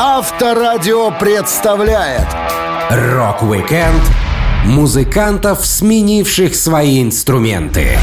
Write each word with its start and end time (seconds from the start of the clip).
Авторадио 0.00 1.10
представляет 1.10 2.28
Рок-викенд 2.88 4.00
музыкантов, 4.64 5.66
сменивших 5.66 6.54
свои 6.54 7.02
инструменты. 7.02 7.98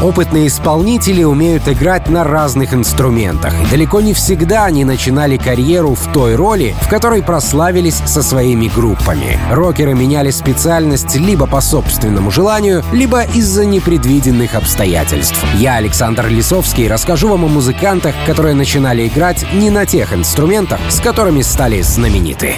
Опытные 0.00 0.46
исполнители 0.46 1.22
умеют 1.24 1.68
играть 1.68 2.08
на 2.08 2.24
разных 2.24 2.74
инструментах. 2.74 3.54
И 3.60 3.70
далеко 3.70 4.00
не 4.00 4.14
всегда 4.14 4.64
они 4.64 4.84
начинали 4.84 5.36
карьеру 5.36 5.94
в 5.94 6.12
той 6.12 6.34
роли, 6.34 6.74
в 6.80 6.88
которой 6.88 7.22
прославились 7.22 8.00
со 8.06 8.22
своими 8.22 8.68
группами. 8.68 9.38
Рокеры 9.50 9.94
меняли 9.94 10.30
специальность 10.30 11.14
либо 11.16 11.46
по 11.46 11.60
собственному 11.60 12.30
желанию, 12.30 12.82
либо 12.92 13.22
из-за 13.22 13.64
непредвиденных 13.64 14.54
обстоятельств. 14.54 15.38
Я, 15.54 15.76
Александр 15.76 16.28
Лисовский, 16.28 16.88
расскажу 16.88 17.28
вам 17.28 17.44
о 17.44 17.48
музыкантах, 17.48 18.14
которые 18.26 18.54
начинали 18.54 19.06
играть 19.06 19.44
не 19.52 19.70
на 19.70 19.86
тех 19.86 20.12
инструментах, 20.12 20.80
с 20.88 21.00
которыми 21.00 21.42
стали 21.42 21.80
знамениты. 21.82 22.54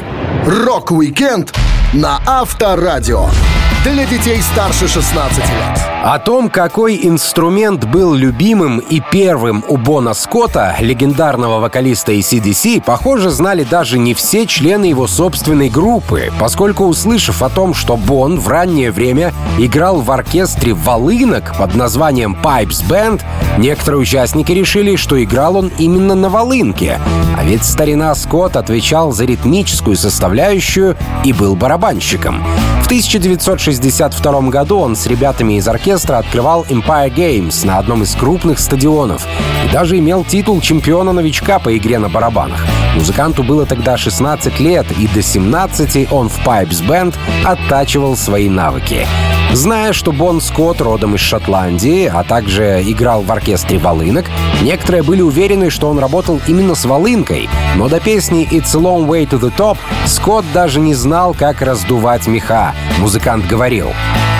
Рок-викенд 0.46 1.54
на 1.94 2.20
Авторадио. 2.26 3.28
Для 3.84 4.06
детей 4.06 4.40
старше 4.40 4.88
16 4.88 5.38
лет. 5.38 5.78
О 6.02 6.18
том, 6.18 6.48
какой 6.48 6.98
инструмент 7.02 7.84
был 7.84 8.14
любимым 8.14 8.78
и 8.78 9.02
первым 9.12 9.62
у 9.68 9.76
Бона 9.76 10.14
Скотта, 10.14 10.74
легендарного 10.80 11.60
вокалиста 11.60 12.12
AC/DC, 12.12 12.82
похоже, 12.82 13.28
знали 13.28 13.62
даже 13.62 13.98
не 13.98 14.14
все 14.14 14.46
члены 14.46 14.86
его 14.86 15.06
собственной 15.06 15.68
группы, 15.68 16.32
поскольку, 16.40 16.84
услышав 16.84 17.42
о 17.42 17.50
том, 17.50 17.74
что 17.74 17.98
Бон 17.98 18.40
в 18.40 18.48
раннее 18.48 18.90
время 18.90 19.34
играл 19.58 20.00
в 20.00 20.10
оркестре 20.10 20.72
волынок 20.72 21.54
под 21.58 21.74
названием 21.74 22.34
Pipes 22.42 22.82
Band, 22.88 23.20
некоторые 23.58 24.00
участники 24.00 24.52
решили, 24.52 24.96
что 24.96 25.22
играл 25.22 25.56
он 25.56 25.70
именно 25.76 26.14
на 26.14 26.30
волынке. 26.30 26.98
А 27.36 27.44
ведь 27.44 27.64
старина 27.64 28.14
Скотт 28.14 28.56
отвечал 28.56 29.12
за 29.12 29.26
ритмическую 29.26 29.96
составляющую 29.96 30.96
и 31.22 31.34
был 31.34 31.54
барабанщиком. 31.54 32.42
В 32.84 32.86
1962 32.86 34.40
году 34.50 34.78
он 34.78 34.94
с 34.94 35.06
ребятами 35.06 35.54
из 35.54 35.66
оркестра 35.66 36.18
открывал 36.18 36.66
Empire 36.68 37.10
Games 37.10 37.64
на 37.66 37.78
одном 37.78 38.02
из 38.02 38.14
крупных 38.14 38.58
стадионов 38.58 39.26
и 39.64 39.72
даже 39.72 39.98
имел 39.98 40.22
титул 40.22 40.60
чемпиона-новичка 40.60 41.60
по 41.60 41.74
игре 41.74 41.98
на 41.98 42.10
барабанах. 42.10 42.62
Музыканту 42.94 43.42
было 43.42 43.64
тогда 43.64 43.96
16 43.96 44.60
лет, 44.60 44.86
и 44.98 45.08
до 45.08 45.22
17 45.22 46.12
он 46.12 46.28
в 46.28 46.38
Pipes 46.46 46.86
Band 46.86 47.14
оттачивал 47.42 48.18
свои 48.18 48.50
навыки. 48.50 49.06
Зная, 49.52 49.92
что 49.92 50.12
Бон 50.12 50.40
Скотт 50.40 50.80
родом 50.80 51.14
из 51.14 51.20
Шотландии, 51.20 52.10
а 52.12 52.24
также 52.24 52.82
играл 52.82 53.22
в 53.22 53.30
оркестре 53.30 53.78
волынок, 53.78 54.26
некоторые 54.62 55.02
были 55.02 55.22
уверены, 55.22 55.70
что 55.70 55.88
он 55.88 55.98
работал 55.98 56.40
именно 56.46 56.74
с 56.74 56.84
волынкой. 56.84 57.48
Но 57.76 57.88
до 57.88 58.00
песни 58.00 58.48
«It's 58.50 58.76
a 58.76 58.80
long 58.80 59.06
way 59.06 59.28
to 59.28 59.38
the 59.38 59.54
top» 59.56 59.78
Скотт 60.06 60.44
даже 60.52 60.80
не 60.80 60.94
знал, 60.94 61.34
как 61.34 61.62
раздувать 61.62 62.26
меха. 62.26 62.74
Музыкант 62.98 63.46
говорил, 63.46 63.92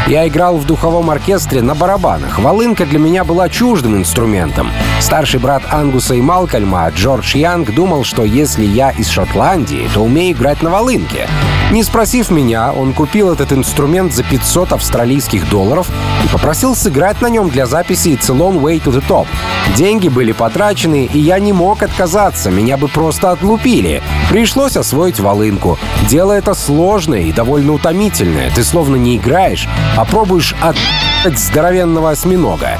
я 0.06 0.28
играл 0.28 0.56
в 0.56 0.66
духовом 0.66 1.10
оркестре 1.10 1.62
на 1.62 1.74
барабанах. 1.74 2.38
Волынка 2.38 2.84
для 2.84 2.98
меня 2.98 3.24
была 3.24 3.48
чуждым 3.48 3.96
инструментом. 3.96 4.70
Старший 5.00 5.40
брат 5.40 5.62
Ангуса 5.70 6.14
и 6.14 6.20
Малкольма, 6.20 6.90
Джордж 6.90 7.36
Янг, 7.36 7.74
думал, 7.74 8.04
что 8.04 8.24
если 8.24 8.64
я 8.64 8.90
из 8.90 9.08
Шотландии, 9.08 9.88
то 9.94 10.00
умею 10.00 10.36
играть 10.36 10.62
на 10.62 10.70
волынке. 10.70 11.26
Не 11.70 11.82
спросив 11.82 12.30
меня, 12.30 12.72
он 12.72 12.92
купил 12.92 13.32
этот 13.32 13.52
инструмент 13.52 14.12
за 14.12 14.22
500 14.22 14.74
австралийских 14.74 15.48
долларов 15.48 15.88
и 16.24 16.28
попросил 16.28 16.76
сыграть 16.76 17.20
на 17.20 17.28
нем 17.28 17.48
для 17.48 17.66
записи 17.66 18.08
«It's 18.08 18.30
a 18.30 18.36
long 18.36 18.60
way 18.60 18.82
to 18.82 18.92
the 18.92 19.02
top». 19.08 19.26
Деньги 19.74 20.08
были 20.08 20.32
потрачены, 20.32 21.08
и 21.12 21.18
я 21.18 21.38
не 21.38 21.52
мог 21.52 21.82
отказаться, 21.82 22.50
меня 22.50 22.76
бы 22.76 22.88
просто 22.88 23.30
отлупили. 23.30 24.02
Пришлось 24.30 24.76
освоить 24.76 25.18
волынку. 25.18 25.78
Дело 26.08 26.32
это 26.32 26.54
сложное 26.54 27.22
и 27.22 27.32
довольно 27.32 27.72
утомительное. 27.72 28.50
Ты 28.54 28.62
словно 28.62 28.96
не 28.96 29.16
играешь, 29.16 29.66
а 29.96 30.04
пробуешь 30.04 30.54
от 30.60 30.76
здоровенного 31.38 32.10
осьминога. 32.10 32.78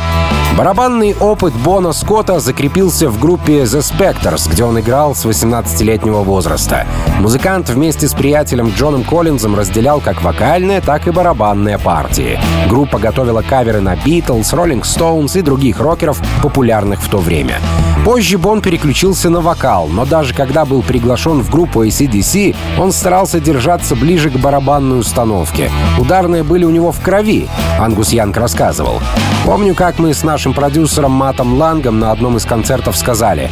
Барабанный 0.57 1.17
опыт 1.19 1.53
Бона 1.53 1.93
Скотта 1.93 2.39
закрепился 2.39 3.09
в 3.09 3.19
группе 3.19 3.63
The 3.63 3.81
Spectors, 3.81 4.49
где 4.49 4.63
он 4.65 4.79
играл 4.79 5.17
с 5.17 5.25
18-летнего 5.25 6.23
возраста. 6.23 6.87
Музыкант 7.19 7.71
вместе 7.71 8.07
с 8.07 8.15
приятелем 8.15 8.73
Джоном 8.77 9.03
Коллинзом 9.03 9.57
разделял 9.57 10.01
как 10.01 10.23
вокальные, 10.23 10.81
так 10.81 11.09
и 11.09 11.11
барабанные 11.11 11.79
партии. 11.79 12.39
Группа 12.69 12.99
готовила 12.99 13.43
каверы 13.43 13.81
на 13.81 13.95
Beatles, 13.95 14.53
Rolling 14.53 14.83
Stones 14.83 15.37
и 15.37 15.43
других 15.43 15.81
рокеров, 15.81 16.23
популярных 16.41 17.01
в 17.01 17.11
то 17.11 17.19
время. 17.19 17.59
Позже 18.05 18.37
Бон 18.37 18.61
переключился 18.61 19.31
на 19.31 19.41
вокал, 19.41 19.89
но 19.89 20.05
даже 20.05 20.35
когда 20.35 20.67
был 20.67 20.83
приглашен 20.83 21.41
в 21.41 21.51
группу 21.51 21.83
ACDC, 21.85 22.55
он 22.79 22.93
старался 22.93 23.41
держаться 23.41 23.97
ближе 23.97 24.29
к 24.29 24.37
барабанной 24.37 25.01
установке. 25.01 25.71
Ударные 25.99 26.43
были 26.43 26.65
у 26.65 26.71
него 26.71 26.93
в 26.93 27.01
крови, 27.01 27.49
Ангус 27.81 28.11
Янг 28.11 28.37
рассказывал. 28.37 29.01
Помню, 29.45 29.75
как 29.75 29.99
мы 29.99 30.15
с 30.15 30.23
нашим 30.23 30.55
продюсером 30.55 31.13
Матом 31.13 31.59
Лангом 31.59 31.99
на 31.99 32.13
одном 32.13 32.39
из 32.39 32.47
концертов 32.47 32.97
сказали 32.97 33.51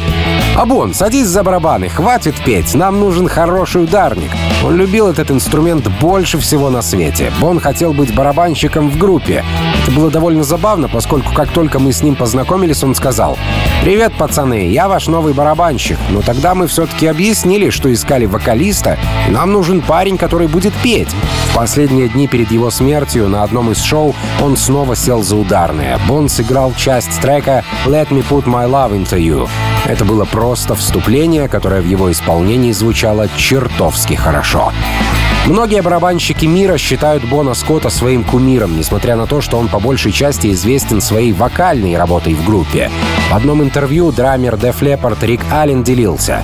«Абон, 0.57 0.91
садись 0.95 1.27
за 1.27 1.43
барабаны, 1.43 1.87
хватит 1.87 2.33
петь, 2.43 2.73
нам 2.73 2.99
нужен 2.99 3.27
хороший 3.27 3.83
ударник». 3.83 4.31
Он 4.63 4.75
любил 4.75 5.07
этот 5.07 5.29
инструмент 5.29 5.87
больше 6.01 6.39
всего 6.39 6.71
на 6.71 6.81
свете. 6.81 7.31
Бон 7.39 7.59
хотел 7.59 7.93
быть 7.93 8.15
барабанщиком 8.15 8.89
в 8.89 8.97
группе. 8.97 9.43
Это 9.83 9.91
было 9.91 10.09
довольно 10.09 10.43
забавно, 10.43 10.89
поскольку 10.89 11.31
как 11.33 11.49
только 11.49 11.77
мы 11.77 11.91
с 11.91 12.01
ним 12.01 12.15
познакомились, 12.15 12.83
он 12.83 12.95
сказал 12.95 13.37
«Привет, 13.83 14.13
пацаны, 14.17 14.69
я 14.69 14.87
ваш 14.87 15.07
новый 15.07 15.33
барабанщик». 15.33 15.99
Но 16.09 16.21
тогда 16.21 16.55
мы 16.55 16.65
все-таки 16.65 17.05
объяснили, 17.05 17.69
что 17.69 17.93
искали 17.93 18.25
вокалиста, 18.25 18.97
и 19.27 19.31
нам 19.31 19.51
нужен 19.51 19.81
парень, 19.81 20.17
который 20.17 20.47
будет 20.47 20.73
петь. 20.81 21.09
В 21.51 21.55
последние 21.55 22.09
дни 22.09 22.27
перед 22.27 22.51
его 22.51 22.71
смертью 22.71 23.27
на 23.27 23.43
одном 23.43 23.71
из 23.71 23.79
шоу 23.79 24.15
он 24.41 24.57
снова 24.57 24.95
сел 24.95 25.21
за 25.21 25.35
ударные. 25.83 25.97
Бон 26.07 26.29
сыграл 26.29 26.73
часть 26.75 27.19
трека 27.19 27.63
«Let 27.85 28.09
me 28.09 28.23
put 28.27 28.45
my 28.45 28.67
love 28.67 28.91
into 28.91 29.17
you». 29.17 29.49
Это 29.85 30.05
было 30.05 30.25
просто 30.25 30.75
вступление, 30.75 31.47
которое 31.47 31.81
в 31.81 31.85
его 31.85 32.11
исполнении 32.11 32.71
звучало 32.71 33.27
чертовски 33.35 34.13
хорошо. 34.13 34.71
Многие 35.45 35.81
барабанщики 35.81 36.45
мира 36.45 36.77
считают 36.77 37.25
Бона 37.25 37.53
Скотта 37.53 37.89
своим 37.89 38.23
кумиром, 38.23 38.77
несмотря 38.77 39.17
на 39.17 39.27
то, 39.27 39.41
что 39.41 39.57
он 39.57 39.67
по 39.67 39.79
большей 39.79 40.13
части 40.13 40.53
известен 40.53 41.01
своей 41.01 41.33
вокальной 41.33 41.97
работой 41.97 42.33
в 42.33 42.45
группе. 42.45 42.89
В 43.29 43.35
одном 43.35 43.61
интервью 43.61 44.11
драмер 44.13 44.55
Def 44.55 44.79
Leppard 44.79 45.25
Рик 45.25 45.41
Аллен 45.51 45.83
делился. 45.83 46.43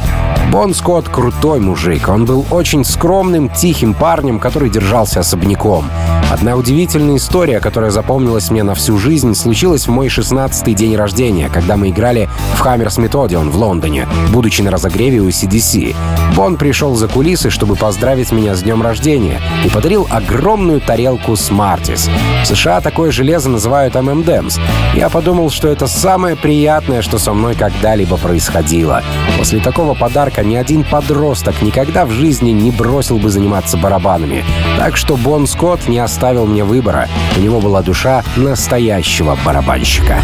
Бон 0.52 0.74
Скотт— 0.74 1.08
крутой 1.10 1.60
мужик. 1.60 2.10
Он 2.10 2.26
был 2.26 2.44
очень 2.50 2.84
скромным, 2.84 3.50
тихим 3.50 3.94
парнем, 3.94 4.40
который 4.40 4.72
держался 4.72 5.20
особняком. 5.20 5.86
Одна 6.32 6.56
удивительная 6.56 7.18
история, 7.18 7.60
которая 7.60 7.92
запомнилась 7.92 8.52
мне 8.52 8.64
на 8.64 8.76
всю 8.76 8.98
жизнь, 8.98 9.34
случилась 9.34 9.88
в 9.88 9.92
мой 9.92 10.08
16-й 10.08 10.74
день 10.74 10.96
рождения, 10.96 11.50
когда 11.50 11.76
мы 11.76 11.90
играли 11.90 12.30
в 12.56 12.60
Хаммерсмит 12.60 13.16
Одион 13.16 13.50
в 13.50 13.56
Лондоне, 13.56 14.08
будучи 14.32 14.62
на 14.62 14.70
разогреве 14.70 15.22
у 15.22 15.30
CDC. 15.30 15.96
Бон 16.36 16.58
пришел 16.58 16.96
за 16.96 17.08
кулисы, 17.08 17.50
чтобы 17.50 17.76
поздравить 17.76 18.32
меня 18.32 18.56
с 18.56 18.62
днем 18.62 18.84
рождения, 18.84 19.42
и 19.66 19.70
подарил 19.70 20.08
огромную 20.10 20.82
тарелку 20.82 21.32
Smarties. 21.34 22.10
В 22.44 22.48
США 22.48 22.82
такое 22.82 23.12
железо 23.12 23.50
называют 23.50 23.96
M&M's. 23.96 24.60
Я 24.94 25.10
подумал, 25.10 25.50
что 25.50 25.68
это 25.68 25.88
самое 25.88 26.36
приятное, 26.36 27.02
что 27.02 27.18
со 27.18 27.34
мной 27.34 27.56
когда-либо 27.56 28.18
происходило. 28.18 29.02
После 29.38 29.60
такого 29.60 29.96
подарка 29.96 30.39
ни 30.44 30.56
один 30.56 30.84
подросток 30.84 31.62
никогда 31.62 32.06
в 32.06 32.12
жизни 32.12 32.52
не 32.52 32.72
бросил 32.72 33.18
бы 33.18 33.30
заниматься 33.30 33.78
барабанами. 33.78 34.44
Так 34.78 34.98
что 34.98 35.18
Бон 35.18 35.48
Скотт 35.48 35.88
не 35.88 36.00
оставил 36.00 36.46
мне 36.46 36.64
выбора. 36.64 37.08
У 37.38 37.40
него 37.40 37.60
была 37.60 37.82
душа 37.82 38.24
настоящего 38.36 39.38
барабанщика. 39.44 40.22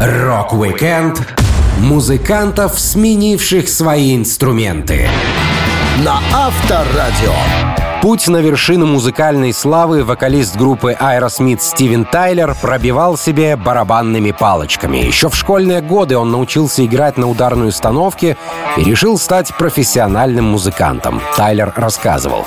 Рок-викенд 0.00 1.26
музыкантов, 1.78 2.78
сменивших 2.78 3.68
свои 3.68 4.14
инструменты. 4.14 5.08
На 6.04 6.20
Авторадио. 6.32 7.87
Путь 8.00 8.28
на 8.28 8.36
вершину 8.36 8.86
музыкальной 8.86 9.52
славы 9.52 10.04
вокалист 10.04 10.56
группы 10.56 10.96
Aerosmith 10.98 11.58
Стивен 11.60 12.04
Тайлер 12.04 12.54
пробивал 12.54 13.18
себе 13.18 13.56
барабанными 13.56 14.30
палочками. 14.30 14.98
Еще 14.98 15.28
в 15.28 15.34
школьные 15.34 15.80
годы 15.80 16.16
он 16.16 16.30
научился 16.30 16.86
играть 16.86 17.16
на 17.16 17.28
ударной 17.28 17.68
установке 17.68 18.36
и 18.76 18.84
решил 18.84 19.18
стать 19.18 19.52
профессиональным 19.58 20.44
музыкантом. 20.44 21.20
Тайлер 21.36 21.72
рассказывал. 21.74 22.46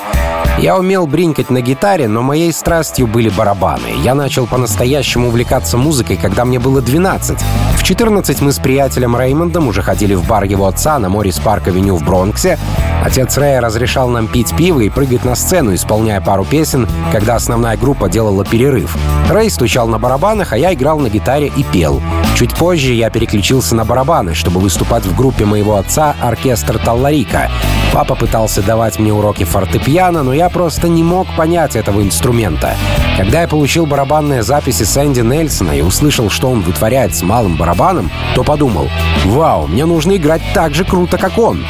Я 0.58 0.78
умел 0.78 1.06
бренькать 1.06 1.50
на 1.50 1.60
гитаре, 1.60 2.06
но 2.06 2.22
моей 2.22 2.52
страстью 2.52 3.06
были 3.06 3.28
барабаны. 3.30 3.88
Я 4.04 4.14
начал 4.14 4.46
по-настоящему 4.46 5.28
увлекаться 5.28 5.76
музыкой, 5.76 6.16
когда 6.16 6.44
мне 6.44 6.58
было 6.58 6.80
12. 6.80 7.38
В 7.76 7.82
14 7.82 8.40
мы 8.42 8.52
с 8.52 8.58
приятелем 8.58 9.16
Реймондом 9.16 9.66
уже 9.66 9.82
ходили 9.82 10.14
в 10.14 10.26
бар 10.26 10.44
его 10.44 10.66
отца 10.66 10.98
на 10.98 11.08
Морис 11.08 11.40
Парк 11.40 11.66
Авеню 11.66 11.96
в 11.96 12.04
Бронксе. 12.04 12.58
Отец 13.04 13.36
Рэя 13.36 13.60
разрешал 13.60 14.08
нам 14.08 14.28
пить 14.28 14.54
пиво 14.56 14.80
и 14.80 14.88
прыгать 14.88 15.24
на 15.24 15.34
сцену, 15.34 15.74
исполняя 15.74 16.20
пару 16.20 16.44
песен, 16.44 16.86
когда 17.10 17.34
основная 17.34 17.76
группа 17.76 18.08
делала 18.08 18.44
перерыв. 18.44 18.96
Рэй 19.28 19.50
стучал 19.50 19.88
на 19.88 19.98
барабанах, 19.98 20.52
а 20.52 20.58
я 20.58 20.72
играл 20.72 21.00
на 21.00 21.08
гитаре 21.08 21.50
и 21.56 21.64
пел. 21.64 22.00
Чуть 22.36 22.54
позже 22.54 22.92
я 22.92 23.10
переключился 23.10 23.74
на 23.74 23.84
барабаны, 23.84 24.34
чтобы 24.34 24.60
выступать 24.60 25.04
в 25.04 25.16
группе 25.16 25.44
моего 25.44 25.76
отца 25.76 26.14
«Оркестр 26.20 26.78
Талларика». 26.78 27.50
Папа 27.92 28.14
пытался 28.14 28.62
давать 28.62 28.98
мне 28.98 29.12
уроки 29.12 29.44
фортепиано, 29.44 30.22
но 30.22 30.32
я 30.32 30.41
просто 30.48 30.88
не 30.88 31.02
мог 31.02 31.26
понять 31.36 31.76
этого 31.76 32.02
инструмента. 32.02 32.76
Когда 33.16 33.42
я 33.42 33.48
получил 33.48 33.86
барабанные 33.86 34.42
записи 34.42 34.84
Сэнди 34.84 35.20
Нельсона 35.20 35.72
и 35.72 35.82
услышал, 35.82 36.30
что 36.30 36.48
он 36.48 36.60
вытворяет 36.60 37.14
с 37.14 37.22
малым 37.22 37.56
барабаном, 37.56 38.10
то 38.34 38.42
подумал, 38.42 38.88
«Вау, 39.26 39.66
мне 39.66 39.84
нужно 39.84 40.16
играть 40.16 40.42
так 40.54 40.74
же 40.74 40.84
круто, 40.84 41.18
как 41.18 41.38
он». 41.38 41.64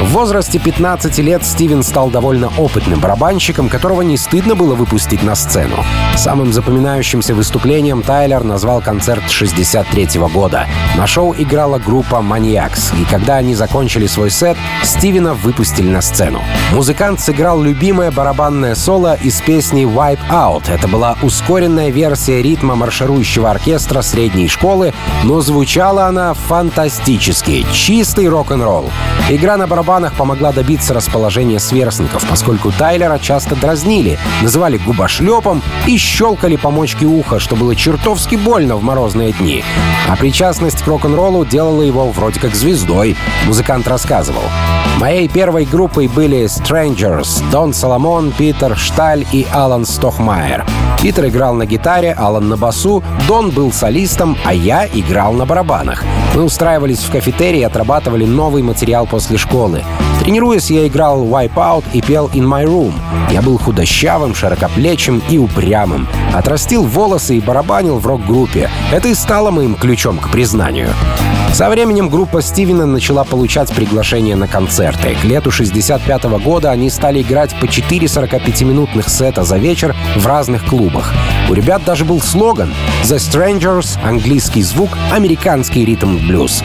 В 0.00 0.12
возрасте 0.14 0.58
15 0.58 1.18
лет 1.18 1.44
Стивен 1.44 1.82
стал 1.82 2.08
довольно 2.08 2.50
опытным 2.56 3.00
барабанщиком, 3.00 3.68
которого 3.68 4.00
не 4.00 4.16
стыдно 4.16 4.54
было 4.54 4.74
выпустить 4.74 5.22
на 5.22 5.34
сцену. 5.34 5.84
Самым 6.16 6.54
запоминающимся 6.54 7.34
выступлением 7.34 8.02
Тайлер 8.02 8.42
назвал 8.42 8.80
концерт 8.80 9.28
63 9.28 10.18
-го 10.18 10.32
года. 10.32 10.66
На 10.96 11.06
шоу 11.06 11.34
играла 11.36 11.78
группа 11.78 12.16
Maniacs, 12.16 12.98
и 12.98 13.04
когда 13.04 13.36
они 13.36 13.54
закончили 13.54 14.06
свой 14.06 14.30
сет, 14.30 14.56
Стивена 14.82 15.34
выпустили 15.34 15.88
на 15.88 16.00
сцену. 16.00 16.40
Музыкант 16.72 17.20
сыграл 17.20 17.60
любимое 17.60 18.10
барабанное 18.10 18.74
соло 18.76 19.18
из 19.22 19.42
песни 19.42 19.84
«Wipe 19.84 20.30
Out». 20.30 20.72
Это 20.72 20.88
была 20.88 21.16
ускоренная 21.22 21.90
версия 21.90 22.40
ритма 22.40 22.74
марширующего 22.74 23.50
оркестра 23.50 24.00
средней 24.00 24.48
школы, 24.48 24.94
но 25.24 25.42
звучала 25.42 26.06
она 26.06 26.32
фантастически. 26.32 27.66
Чистый 27.72 28.28
рок-н-ролл. 28.28 28.90
Игра 29.28 29.56
на 29.58 29.66
барабанах 29.66 29.89
барабанах 29.90 30.14
помогла 30.14 30.52
добиться 30.52 30.94
расположения 30.94 31.58
сверстников, 31.58 32.24
поскольку 32.28 32.70
Тайлера 32.70 33.18
часто 33.18 33.56
дразнили, 33.56 34.20
называли 34.40 34.78
губошлепом 34.78 35.62
и 35.84 35.96
щелкали 35.96 36.54
по 36.54 36.70
мочке 36.70 37.06
уха, 37.06 37.40
что 37.40 37.56
было 37.56 37.74
чертовски 37.74 38.36
больно 38.36 38.76
в 38.76 38.84
морозные 38.84 39.32
дни. 39.32 39.64
А 40.08 40.14
причастность 40.14 40.82
к 40.82 40.86
рок-н-роллу 40.86 41.44
делала 41.44 41.82
его 41.82 42.08
вроде 42.12 42.38
как 42.38 42.54
звездой, 42.54 43.16
музыкант 43.46 43.88
рассказывал. 43.88 44.44
Моей 45.00 45.28
первой 45.28 45.64
группой 45.64 46.08
были 46.08 46.44
Strangers, 46.44 47.42
Дон 47.50 47.72
Соломон, 47.72 48.32
Питер 48.32 48.76
Шталь 48.76 49.24
и 49.32 49.46
Алан 49.50 49.86
Стохмайер. 49.86 50.66
Питер 51.00 51.28
играл 51.28 51.54
на 51.54 51.64
гитаре, 51.64 52.12
Алан 52.12 52.50
на 52.50 52.58
басу, 52.58 53.02
Дон 53.26 53.48
был 53.48 53.72
солистом, 53.72 54.36
а 54.44 54.52
я 54.52 54.86
играл 54.86 55.32
на 55.32 55.46
барабанах. 55.46 56.04
Мы 56.34 56.44
устраивались 56.44 56.98
в 56.98 57.10
кафетерии 57.10 57.60
и 57.60 57.64
отрабатывали 57.64 58.26
новый 58.26 58.62
материал 58.62 59.06
после 59.06 59.38
школы. 59.38 59.82
Тренируясь, 60.20 60.70
я 60.70 60.86
играл 60.86 61.24
Wipeout 61.24 61.84
и 61.94 62.02
пел 62.02 62.28
In 62.34 62.44
My 62.44 62.66
Room. 62.66 62.92
Я 63.30 63.40
был 63.40 63.56
худощавым, 63.56 64.34
широкоплечим 64.34 65.22
и 65.30 65.38
упрямым. 65.38 66.08
Отрастил 66.34 66.84
волосы 66.84 67.38
и 67.38 67.40
барабанил 67.40 67.98
в 67.98 68.06
рок-группе. 68.06 68.68
Это 68.92 69.08
и 69.08 69.14
стало 69.14 69.50
моим 69.50 69.76
ключом 69.76 70.18
к 70.18 70.30
признанию. 70.30 70.90
Со 71.52 71.68
временем 71.68 72.08
группа 72.08 72.42
Стивена 72.42 72.86
начала 72.86 73.24
получать 73.24 73.70
приглашения 73.72 74.36
на 74.36 74.46
концерты. 74.46 75.16
К 75.20 75.24
лету 75.24 75.50
65 75.50 76.24
-го 76.24 76.42
года 76.42 76.70
они 76.70 76.88
стали 76.90 77.20
играть 77.20 77.58
по 77.60 77.66
4 77.66 78.06
45-минутных 78.06 79.08
сета 79.08 79.44
за 79.44 79.58
вечер 79.58 79.94
в 80.16 80.26
разных 80.26 80.64
клубах. 80.64 81.12
У 81.48 81.54
ребят 81.54 81.82
даже 81.84 82.04
был 82.04 82.20
слоган 82.20 82.72
«The 83.04 83.16
Strangers»— 83.16 83.98
английский 84.04 84.62
звук, 84.62 84.90
американский 85.12 85.84
ритм 85.84 86.16
блюз. 86.26 86.62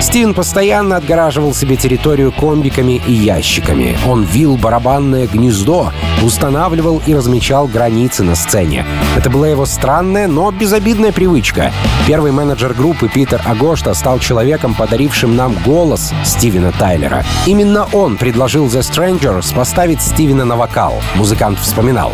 Стивен 0.00 0.32
постоянно 0.32 0.96
отгораживал 0.96 1.52
себе 1.52 1.76
территорию 1.76 2.30
комбиками 2.30 3.02
и 3.06 3.12
ящиками. 3.12 3.98
Он 4.06 4.22
вил 4.22 4.56
барабанное 4.56 5.26
гнездо, 5.26 5.92
устанавливал 6.22 7.02
и 7.04 7.14
размечал 7.14 7.66
границы 7.66 8.22
на 8.22 8.36
сцене. 8.36 8.86
Это 9.16 9.28
была 9.28 9.48
его 9.48 9.66
странная, 9.66 10.28
но 10.28 10.50
безобидная 10.52 11.12
привычка. 11.12 11.72
Первый 12.06 12.30
менеджер 12.30 12.74
группы 12.74 13.08
Питер 13.08 13.42
Агошта 13.44 13.92
стал 13.94 14.20
человеком, 14.20 14.74
подарившим 14.74 15.34
нам 15.34 15.56
голос 15.64 16.12
Стивена 16.24 16.70
Тайлера. 16.72 17.24
Именно 17.46 17.86
он 17.92 18.16
предложил 18.16 18.66
The 18.66 18.80
Strangers 18.80 19.54
поставить 19.54 20.00
Стивена 20.00 20.44
на 20.44 20.56
вокал, 20.56 21.02
музыкант 21.16 21.58
вспоминал. 21.58 22.12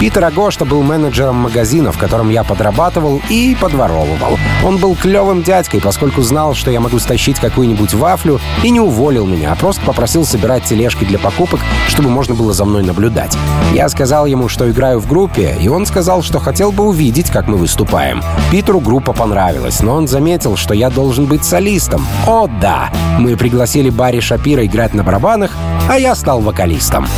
Питер 0.00 0.24
Агошта 0.24 0.64
был 0.64 0.84
менеджером 0.84 1.34
магазина, 1.34 1.90
в 1.90 1.98
котором 1.98 2.30
я 2.30 2.44
подрабатывал 2.44 3.20
и 3.28 3.56
подворовывал. 3.60 4.38
Он 4.64 4.76
был 4.76 4.94
клевым 4.94 5.42
дядькой, 5.42 5.80
поскольку 5.80 6.22
знал, 6.22 6.54
что 6.54 6.70
я 6.70 6.78
могу 6.78 7.00
стащить 7.00 7.40
какую-нибудь 7.40 7.94
вафлю, 7.94 8.40
и 8.62 8.70
не 8.70 8.78
уволил 8.78 9.26
меня, 9.26 9.50
а 9.50 9.56
просто 9.56 9.80
попросил 9.84 10.24
собирать 10.24 10.62
тележки 10.62 11.04
для 11.04 11.18
покупок, 11.18 11.58
чтобы 11.88 12.10
можно 12.10 12.36
было 12.36 12.52
за 12.52 12.64
мной 12.64 12.84
наблюдать. 12.84 13.36
Я 13.72 13.88
сказал 13.88 14.26
ему, 14.26 14.48
что 14.48 14.70
играю 14.70 15.00
в 15.00 15.08
группе, 15.08 15.56
и 15.60 15.66
он 15.66 15.84
сказал, 15.84 16.22
что 16.22 16.38
хотел 16.38 16.70
бы 16.70 16.84
увидеть, 16.84 17.30
как 17.30 17.48
мы 17.48 17.56
выступаем. 17.56 18.22
Питеру 18.52 18.78
группа 18.78 19.12
понравилась, 19.12 19.80
но 19.80 19.96
он 19.96 20.06
заметил, 20.06 20.56
что 20.56 20.74
я 20.74 20.90
должен 20.90 21.26
быть 21.26 21.44
солистом. 21.44 22.06
О, 22.24 22.48
да! 22.60 22.92
Мы 23.18 23.36
пригласили 23.36 23.90
Барри 23.90 24.20
Шапира 24.20 24.64
играть 24.64 24.94
на 24.94 25.02
барабанах, 25.02 25.50
а 25.88 25.98
я 25.98 26.14
стал 26.14 26.40
вокалистом. 26.40 27.08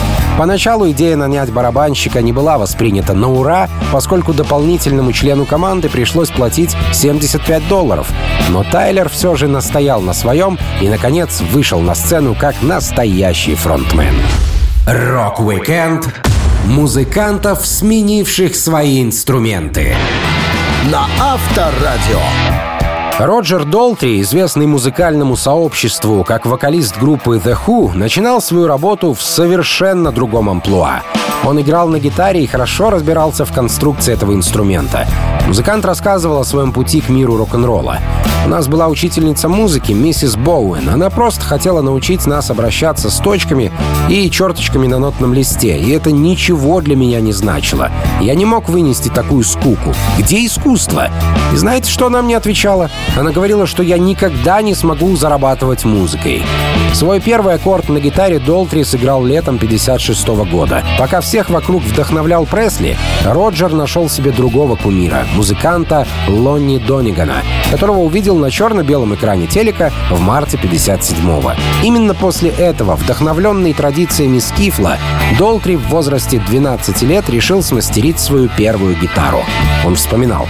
Поначалу 0.41 0.91
идея 0.93 1.17
нанять 1.17 1.53
барабанщика 1.53 2.23
не 2.23 2.33
была 2.33 2.57
воспринята 2.57 3.13
на 3.13 3.31
ура, 3.31 3.69
поскольку 3.93 4.33
дополнительному 4.33 5.13
члену 5.13 5.45
команды 5.45 5.91
пришлось 5.91 6.31
платить 6.31 6.75
75 6.95 7.69
долларов. 7.69 8.09
Но 8.49 8.65
Тайлер 8.65 9.11
все 9.11 9.37
же 9.37 9.49
настоял 9.49 10.01
на 10.01 10.15
своем 10.15 10.59
и, 10.81 10.89
наконец, 10.89 11.43
вышел 11.43 11.81
на 11.81 11.95
сцену 11.95 12.35
как 12.35 12.63
настоящий 12.63 13.55
фронтмен. 13.55 14.15
Рок-викенд 14.87 16.09
музыкантов, 16.65 17.67
сменивших 17.67 18.57
свои 18.57 19.03
инструменты. 19.03 19.95
На 20.91 21.07
Авторадио. 21.21 22.70
Роджер 23.23 23.67
Долтри, 23.67 24.23
известный 24.23 24.67
музыкальному 24.67 25.37
сообществу 25.37 26.25
как 26.25 26.47
вокалист 26.47 26.99
группы 26.99 27.37
The 27.37 27.55
Who, 27.67 27.95
начинал 27.95 28.41
свою 28.41 28.67
работу 28.67 29.13
в 29.13 29.21
совершенно 29.21 30.11
другом 30.11 30.49
амплуа. 30.49 31.03
Он 31.45 31.61
играл 31.61 31.89
на 31.89 31.99
гитаре 31.99 32.43
и 32.43 32.47
хорошо 32.47 32.89
разбирался 32.89 33.45
в 33.45 33.53
конструкции 33.53 34.15
этого 34.15 34.33
инструмента. 34.33 35.07
Музыкант 35.47 35.85
рассказывал 35.85 36.39
о 36.39 36.45
своем 36.45 36.73
пути 36.73 37.03
к 37.03 37.11
миру 37.11 37.37
рок-н-ролла. 37.37 37.99
У 38.47 38.49
нас 38.49 38.69
была 38.69 38.89
учительница 38.89 39.49
музыки, 39.49 39.93
миссис 39.93 40.35
Боуэн. 40.37 40.89
Она 40.89 41.11
просто 41.11 41.43
хотела 41.43 41.83
научить 41.83 42.27
нас 42.27 42.51
обращаться 42.51 43.11
с 43.11 43.19
точками 43.19 43.71
и 44.09 44.31
черточками 44.31 44.87
на 44.87 44.99
нотном 44.99 45.35
листе, 45.35 45.77
и 45.79 45.91
это 45.91 46.11
ничего 46.11 46.81
для 46.81 46.97
меня 46.97 47.21
не 47.21 47.33
значило. 47.33 47.91
Я 48.21 48.35
не 48.35 48.47
мог 48.47 48.69
вынести 48.69 49.09
такую 49.09 49.45
скуку. 49.45 49.95
Где 50.19 50.45
искусство? 50.47 51.11
И 51.53 51.57
знаете, 51.57 51.91
что 51.91 52.07
она 52.07 52.23
мне 52.23 52.37
отвечала? 52.37 52.91
Она 53.17 53.33
говорила, 53.33 53.67
что 53.67 53.83
я 53.83 53.99
никогда 53.99 54.63
не 54.63 54.75
смогу 54.75 55.17
зарабатывать 55.17 55.85
музыкой. 55.85 56.43
Свой 56.93 57.21
первый 57.21 57.55
аккорд 57.55 57.89
на 57.89 58.01
гитаре 58.01 58.39
Долтри 58.39 58.83
сыграл 58.83 59.25
летом 59.25 59.59
56 59.59 60.29
года. 60.51 60.83
Пока 60.99 61.21
всех 61.21 61.51
вокруг 61.51 61.83
вдохновлял 61.83 62.47
Пресли, 62.47 62.97
Роджер 63.25 63.73
нашел 63.73 64.09
себе 64.09 64.33
другого 64.33 64.77
кумира— 64.77 65.25
музыканта 65.35 66.07
Лонни 66.29 66.79
Донигана, 66.79 67.43
которого 67.71 67.99
увидел 67.99 68.37
на 68.37 68.51
черно-белом 68.51 69.15
экране 69.15 69.47
телека 69.47 69.93
в 70.11 70.21
марте 70.21 70.57
57-го. 70.57 71.53
Именно 71.83 72.15
после 72.15 72.51
этого, 72.51 72.97
вдохновленный 72.97 73.73
традициями 73.73 74.39
скифла, 74.39 74.99
Долтри 75.39 75.77
в 75.77 75.89
возрасте 75.89 76.39
12 76.39 77.03
лет 77.03 77.29
решил 77.29 77.63
смастерить 77.63 78.19
свою 78.19 78.49
первую 78.49 78.97
гитару. 78.97 79.43
Он 79.87 79.95
вспоминал. 79.95 80.47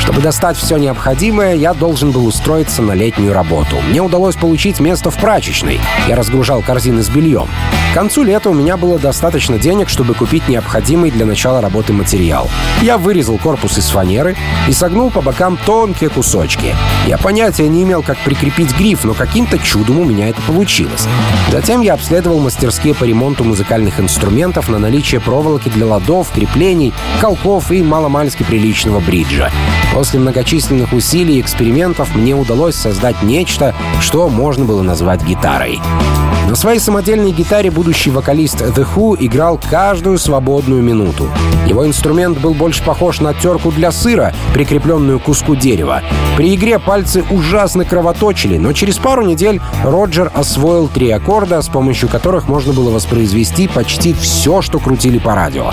Чтобы 0.00 0.20
достать 0.20 0.56
все 0.56 0.76
необходимое, 0.76 1.54
я 1.54 1.74
должен 1.74 2.10
был 2.10 2.26
устроиться 2.26 2.82
на 2.82 2.92
летнюю 2.92 3.32
работу. 3.32 3.76
Мне 3.88 4.02
удалось 4.02 4.36
получить 4.36 4.80
место 4.80 5.10
в 5.10 5.16
прачечной. 5.16 5.80
Я 6.08 6.16
разгружал 6.16 6.62
корзины 6.62 7.02
с 7.02 7.08
бельем. 7.08 7.48
К 7.90 7.94
концу 7.94 8.24
лета 8.24 8.50
у 8.50 8.54
меня 8.54 8.76
было 8.76 8.98
достаточно 8.98 9.56
денег, 9.56 9.88
чтобы 9.88 10.14
купить 10.14 10.48
необходимый 10.48 11.12
для 11.12 11.24
начала 11.26 11.60
работы 11.60 11.92
материал. 11.92 12.50
Я 12.82 12.98
вырезал 12.98 13.38
корпус 13.38 13.78
из 13.78 13.88
фанеры 13.88 14.36
и 14.68 14.72
согнул 14.72 15.10
по 15.10 15.20
бокам 15.20 15.56
тонкие 15.64 16.10
кусочки. 16.10 16.74
Я 17.06 17.18
понятия 17.18 17.68
не 17.68 17.84
имел, 17.84 18.02
как 18.02 18.18
прикрепить 18.18 18.76
гриф, 18.76 19.04
но 19.04 19.14
каким-то 19.14 19.58
чудом 19.58 20.00
у 20.00 20.04
меня 20.04 20.28
это 20.28 20.42
получилось. 20.42 21.06
Затем 21.52 21.82
я 21.82 21.94
обследовал 21.94 22.40
мастерские 22.40 22.94
по 22.94 23.04
ремонту 23.04 23.44
музыкальных 23.44 24.00
инструментов 24.00 24.68
на 24.68 24.78
наличие 24.78 25.20
проволоки 25.20 25.68
для 25.68 25.86
ладов, 25.86 26.32
креплений, 26.34 26.92
колков 27.20 27.70
и 27.70 27.82
маломальски 27.82 28.42
приличного 28.42 28.98
бриджа. 28.98 29.52
После 29.94 30.18
многочисленных 30.18 30.92
усилий 30.92 31.38
и 31.38 31.40
экспериментов 31.40 32.16
мне 32.16 32.34
удалось 32.34 32.74
создать 32.74 33.22
нечто, 33.22 33.74
что 34.00 34.28
можно 34.28 34.64
было 34.64 34.82
назвать 34.82 35.22
гитарой. 35.22 35.80
На 36.54 36.60
своей 36.60 36.78
самодельной 36.78 37.32
гитаре 37.32 37.68
будущий 37.68 38.10
вокалист 38.10 38.62
The 38.62 38.86
Who 38.94 39.16
играл 39.18 39.60
каждую 39.68 40.18
свободную 40.18 40.84
минуту. 40.84 41.28
Его 41.66 41.84
инструмент 41.84 42.38
был 42.38 42.54
больше 42.54 42.84
похож 42.84 43.18
на 43.18 43.34
терку 43.34 43.72
для 43.72 43.90
сыра, 43.90 44.32
прикрепленную 44.54 45.18
к 45.18 45.24
куску 45.24 45.56
дерева. 45.56 46.00
При 46.36 46.54
игре 46.54 46.78
пальцы 46.78 47.24
ужасно 47.28 47.84
кровоточили, 47.84 48.56
но 48.56 48.72
через 48.72 48.98
пару 48.98 49.26
недель 49.26 49.60
Роджер 49.82 50.30
освоил 50.32 50.86
три 50.86 51.10
аккорда, 51.10 51.60
с 51.60 51.68
помощью 51.68 52.08
которых 52.08 52.46
можно 52.46 52.72
было 52.72 52.90
воспроизвести 52.90 53.66
почти 53.66 54.12
все, 54.12 54.62
что 54.62 54.78
крутили 54.78 55.18
по 55.18 55.34
радио. 55.34 55.72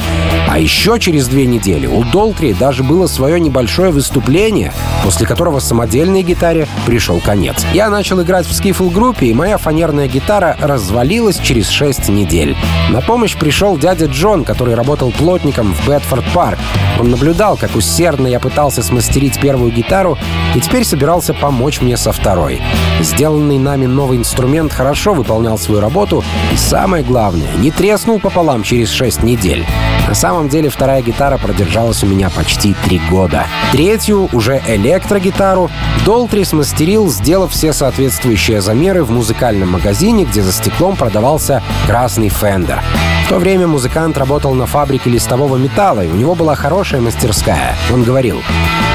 А 0.50 0.58
еще 0.58 1.00
через 1.00 1.28
две 1.28 1.46
недели 1.46 1.86
у 1.86 2.04
Долтри 2.06 2.54
даже 2.54 2.84
было 2.84 3.06
свое 3.06 3.40
небольшое 3.40 3.92
выступление, 3.92 4.74
после 5.04 5.28
которого 5.28 5.60
самодельной 5.60 6.24
гитаре 6.24 6.68
пришел 6.88 7.20
конец. 7.20 7.66
Я 7.74 7.90
начал 7.90 8.22
играть 8.22 8.48
в 8.48 8.54
скифл-группе, 8.54 9.28
и 9.28 9.34
моя 9.34 9.58
фанерная 9.58 10.08
гитара 10.08 10.58
развалилась 10.72 11.38
через 11.38 11.70
шесть 11.70 12.08
недель. 12.08 12.56
На 12.90 13.02
помощь 13.02 13.36
пришел 13.36 13.78
дядя 13.78 14.06
Джон, 14.06 14.46
который 14.46 14.76
работал 14.76 15.12
плотником 15.12 15.74
в 15.74 15.88
Бетфорд-парк. 15.88 16.58
Он 17.00 17.12
наблюдал, 17.12 17.58
как 17.58 17.76
усердно 17.76 18.28
я 18.28 18.40
пытался 18.40 18.82
смастерить 18.82 19.40
первую 19.40 19.72
гитару, 19.72 20.18
и 20.56 20.62
теперь 20.62 20.86
собирался 20.86 21.34
помочь 21.34 21.82
мне 21.82 21.98
со 21.98 22.12
второй. 22.12 22.62
Сделанный 23.02 23.58
нами 23.58 23.86
новый 23.86 24.18
инструмент 24.18 24.72
хорошо 24.72 25.14
выполнял 25.14 25.58
свою 25.58 25.82
работу, 25.82 26.24
и 26.54 26.56
самое 26.56 27.04
главное, 27.04 27.54
не 27.58 27.72
треснул 27.72 28.20
пополам 28.20 28.64
через 28.64 28.90
шесть 28.90 29.24
недель. 29.24 29.66
На 30.08 30.16
самом 30.16 30.50
деле 30.50 30.70
вторая 30.70 31.02
гитара 31.02 31.38
продержалась 31.38 32.04
у 32.04 32.08
меня 32.08 32.30
почти 32.30 32.76
три 32.86 33.00
года. 33.10 33.46
Третью, 33.72 34.30
уже 34.34 34.62
электрогитару, 34.68 35.70
Долтри 36.06 36.44
смастерил, 36.44 37.10
сделав 37.10 37.52
все 37.52 37.74
соответствующие 37.74 38.62
замеры 38.62 39.04
в 39.04 39.12
музыкальном 39.12 39.72
магазине, 39.72 40.26
где 40.26 40.42
за 40.42 40.52
стеклом 40.62 40.96
продавался 40.96 41.64
красный 41.88 42.30
фендер. 42.30 42.82
В 43.26 43.30
то 43.30 43.40
время 43.40 43.66
музыкант 43.66 44.18
работал 44.18 44.54
на 44.54 44.68
фабрике 44.68 45.10
листового 45.10 45.58
металла, 45.58 46.06
и 46.06 46.10
у 46.10 46.16
него 46.16 46.36
была 46.36 46.54
хорошая 46.56 47.02
мастерская. 47.02 47.76
Он 47.92 48.04
говорил, 48.04 48.42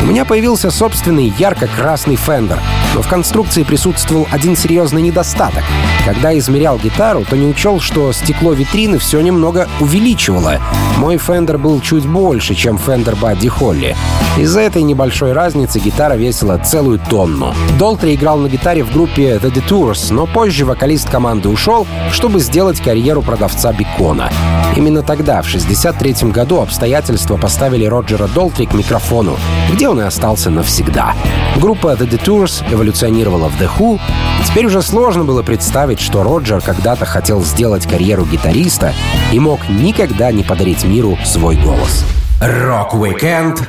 «У 0.03 0.07
меня 0.07 0.25
появился 0.25 0.71
собственный 0.71 1.33
ярко-красный 1.39 2.17
Fender, 2.17 2.61
но 2.95 3.03
в 3.03 3.09
конструкции 3.09 3.63
присутствовал 3.63 4.29
один 4.31 4.57
серьезный 4.57 5.03
недостаток. 5.03 5.65
Когда 6.05 6.37
измерял 6.39 6.79
гитару, 6.79 7.25
то 7.29 7.37
не 7.37 7.47
учел, 7.47 7.81
что 7.81 8.13
стекло 8.13 8.53
витрины 8.53 8.99
все 8.99 9.21
немного 9.21 9.69
увеличивало. 9.81 10.61
Мой 10.99 11.19
Fender 11.19 11.59
был 11.59 11.81
чуть 11.81 12.07
больше, 12.07 12.55
чем 12.55 12.79
Fender 12.79 13.17
Бадди 13.17 13.49
Холли. 13.49 13.97
Из-за 14.39 14.61
этой 14.61 14.83
небольшой 14.83 15.33
разницы 15.33 15.79
гитара 15.79 16.15
весила 16.15 16.59
целую 16.59 16.99
тонну. 16.99 17.55
Долтри 17.79 18.15
играл 18.15 18.37
на 18.37 18.49
гитаре 18.49 18.85
в 18.85 18.93
группе 18.93 19.37
The 19.37 19.53
Detours, 19.53 20.13
но 20.13 20.27
позже 20.27 20.65
вокалист 20.65 21.11
команды 21.11 21.49
ушел, 21.57 21.87
чтобы 22.13 22.41
сделать 22.41 22.81
карьеру 22.81 23.23
продавца 23.23 23.73
бекона. 23.73 24.31
Именно 24.77 25.03
тогда, 25.03 25.41
в 25.41 25.49
63 25.49 26.31
году, 26.31 26.61
обстоятельства 26.61 27.39
поставили 27.39 27.87
Роджера 27.87 28.29
Долтри 28.29 28.67
к 28.67 28.75
микрофону, 28.75 29.39
где 29.73 29.89
он 29.89 29.99
и 30.01 30.05
остался 30.05 30.51
навсегда. 30.51 31.15
Группа 31.57 31.95
The 31.95 32.07
Detours 32.09 32.63
эволюционировала 32.71 33.49
в 33.49 33.59
The 33.59 33.71
Who. 33.79 33.99
Теперь 34.47 34.67
уже 34.67 34.83
сложно 34.83 35.25
было 35.25 35.43
представить, 35.43 35.99
что 35.99 36.23
Роджер 36.23 36.61
когда-то 36.61 37.07
хотел 37.07 37.43
сделать 37.43 37.87
карьеру 37.87 38.27
гитариста 38.27 38.93
и 39.33 39.41
мог 39.41 39.67
никогда 39.71 40.31
не 40.33 40.43
подарить 40.43 40.85
миру 40.85 41.17
свой 41.25 41.57
голос. 41.57 42.05
Рок-викенд 42.41 43.63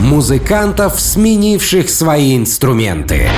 музыкантов, 0.00 0.98
сменивших 0.98 1.90
свои 1.90 2.34
инструменты. 2.34 3.28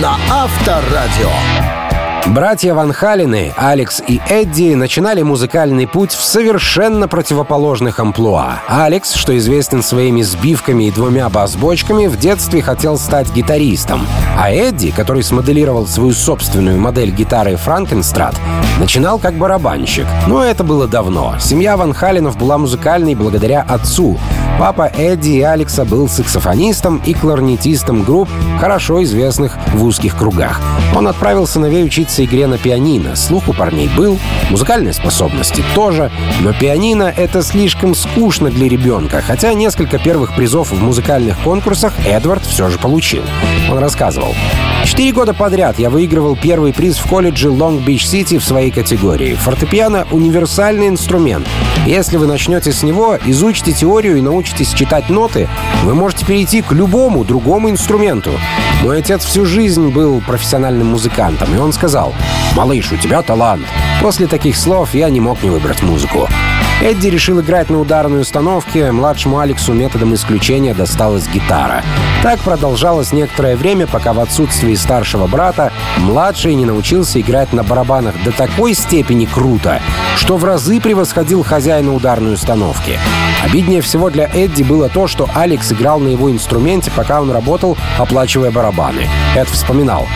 На 0.00 0.16
Авторадио. 0.30 1.81
Братья 2.26 2.72
Ван 2.72 2.92
Халины, 2.92 3.52
Алекс 3.56 4.00
и 4.06 4.20
Эдди 4.28 4.74
начинали 4.74 5.22
музыкальный 5.22 5.88
путь 5.88 6.12
в 6.12 6.22
совершенно 6.22 7.08
противоположных 7.08 7.98
амплуа. 7.98 8.60
Алекс, 8.68 9.14
что 9.14 9.36
известен 9.36 9.82
своими 9.82 10.22
сбивками 10.22 10.84
и 10.84 10.92
двумя 10.92 11.28
бас-бочками, 11.28 12.06
в 12.06 12.16
детстве 12.16 12.62
хотел 12.62 12.96
стать 12.96 13.32
гитаристом. 13.32 14.06
А 14.38 14.50
Эдди, 14.52 14.92
который 14.92 15.24
смоделировал 15.24 15.86
свою 15.86 16.12
собственную 16.12 16.78
модель 16.78 17.10
гитары 17.10 17.56
Франкенстрат, 17.56 18.36
начинал 18.78 19.18
как 19.18 19.34
барабанщик. 19.34 20.06
Но 20.28 20.44
это 20.44 20.62
было 20.62 20.86
давно. 20.86 21.34
Семья 21.40 21.76
Ван 21.76 21.92
Халинов 21.92 22.38
была 22.38 22.56
музыкальной 22.56 23.16
благодаря 23.16 23.62
отцу. 23.62 24.16
Папа 24.58 24.90
Эдди 24.96 25.30
и 25.30 25.42
Алекса 25.42 25.84
был 25.84 26.08
саксофонистом 26.08 27.02
и 27.04 27.14
кларнетистом 27.14 28.04
групп, 28.04 28.28
хорошо 28.60 29.02
известных 29.02 29.56
в 29.74 29.84
узких 29.84 30.16
кругах. 30.16 30.60
Он 30.94 31.08
отправил 31.08 31.46
сыновей 31.46 31.84
учиться 32.12 32.24
игре 32.24 32.46
на 32.46 32.58
пианино. 32.58 33.16
Слух 33.16 33.48
у 33.48 33.52
парней 33.54 33.88
был, 33.96 34.18
музыкальные 34.50 34.92
способности 34.92 35.64
тоже, 35.74 36.10
но 36.40 36.52
пианино— 36.52 37.12
это 37.16 37.42
слишком 37.42 37.94
скучно 37.94 38.50
для 38.50 38.68
ребенка, 38.68 39.22
хотя 39.26 39.54
несколько 39.54 39.98
первых 39.98 40.34
призов 40.34 40.72
в 40.72 40.82
музыкальных 40.82 41.38
конкурсах 41.38 41.94
Эдвард 42.06 42.44
все 42.44 42.68
же 42.68 42.78
получил. 42.78 43.22
Он 43.70 43.78
рассказывал. 43.78 44.34
Четыре 44.84 45.12
года 45.12 45.32
подряд 45.32 45.78
я 45.78 45.90
выигрывал 45.90 46.36
первый 46.36 46.72
приз 46.72 46.98
в 46.98 47.08
колледже 47.08 47.50
Лонг-Бич-Сити 47.50 48.38
в 48.38 48.44
своей 48.44 48.70
категории. 48.70 49.34
Фортепиано— 49.34 50.06
универсальный 50.10 50.88
инструмент. 50.88 51.46
Если 51.86 52.16
вы 52.16 52.26
начнете 52.26 52.72
с 52.72 52.82
него, 52.82 53.16
изучите 53.24 53.72
теорию 53.72 54.16
и 54.18 54.20
научитесь 54.20 54.72
читать 54.72 55.08
ноты, 55.08 55.48
вы 55.84 55.94
можете 55.94 56.26
перейти 56.26 56.62
к 56.62 56.72
любому 56.72 57.24
другому 57.24 57.70
инструменту. 57.70 58.32
Мой 58.82 58.98
отец 58.98 59.24
всю 59.24 59.46
жизнь 59.46 59.88
был 59.90 60.20
профессиональным 60.20 60.88
музыкантом, 60.88 61.54
и 61.54 61.58
он 61.58 61.72
сказал, 61.72 62.01
«Малыш, 62.56 62.90
у 62.92 62.96
тебя 62.96 63.22
талант». 63.22 63.66
После 64.00 64.26
таких 64.26 64.56
слов 64.56 64.94
я 64.94 65.08
не 65.10 65.20
мог 65.20 65.42
не 65.42 65.50
выбрать 65.50 65.82
музыку. 65.82 66.28
Эдди 66.82 67.06
решил 67.06 67.40
играть 67.40 67.70
на 67.70 67.78
ударной 67.78 68.22
установке, 68.22 68.90
младшему 68.90 69.38
Алексу 69.38 69.72
методом 69.72 70.14
исключения 70.14 70.74
досталась 70.74 71.28
гитара. 71.28 71.84
Так 72.24 72.40
продолжалось 72.40 73.12
некоторое 73.12 73.56
время, 73.56 73.86
пока 73.86 74.12
в 74.12 74.18
отсутствии 74.18 74.74
старшего 74.74 75.28
брата 75.28 75.72
младший 75.98 76.56
не 76.56 76.64
научился 76.64 77.20
играть 77.20 77.52
на 77.52 77.62
барабанах 77.62 78.14
до 78.24 78.32
такой 78.32 78.74
степени 78.74 79.26
круто, 79.26 79.80
что 80.16 80.36
в 80.36 80.44
разы 80.44 80.80
превосходил 80.80 81.44
хозяина 81.44 81.94
ударной 81.94 82.34
установки. 82.34 82.98
Обиднее 83.44 83.80
всего 83.80 84.10
для 84.10 84.28
Эдди 84.32 84.64
было 84.64 84.88
то, 84.88 85.06
что 85.06 85.28
Алекс 85.34 85.70
играл 85.70 86.00
на 86.00 86.08
его 86.08 86.32
инструменте, 86.32 86.90
пока 86.90 87.20
он 87.20 87.30
работал, 87.30 87.76
оплачивая 87.96 88.50
барабаны. 88.50 89.08
Эд 89.36 89.48
вспоминал. 89.48 90.08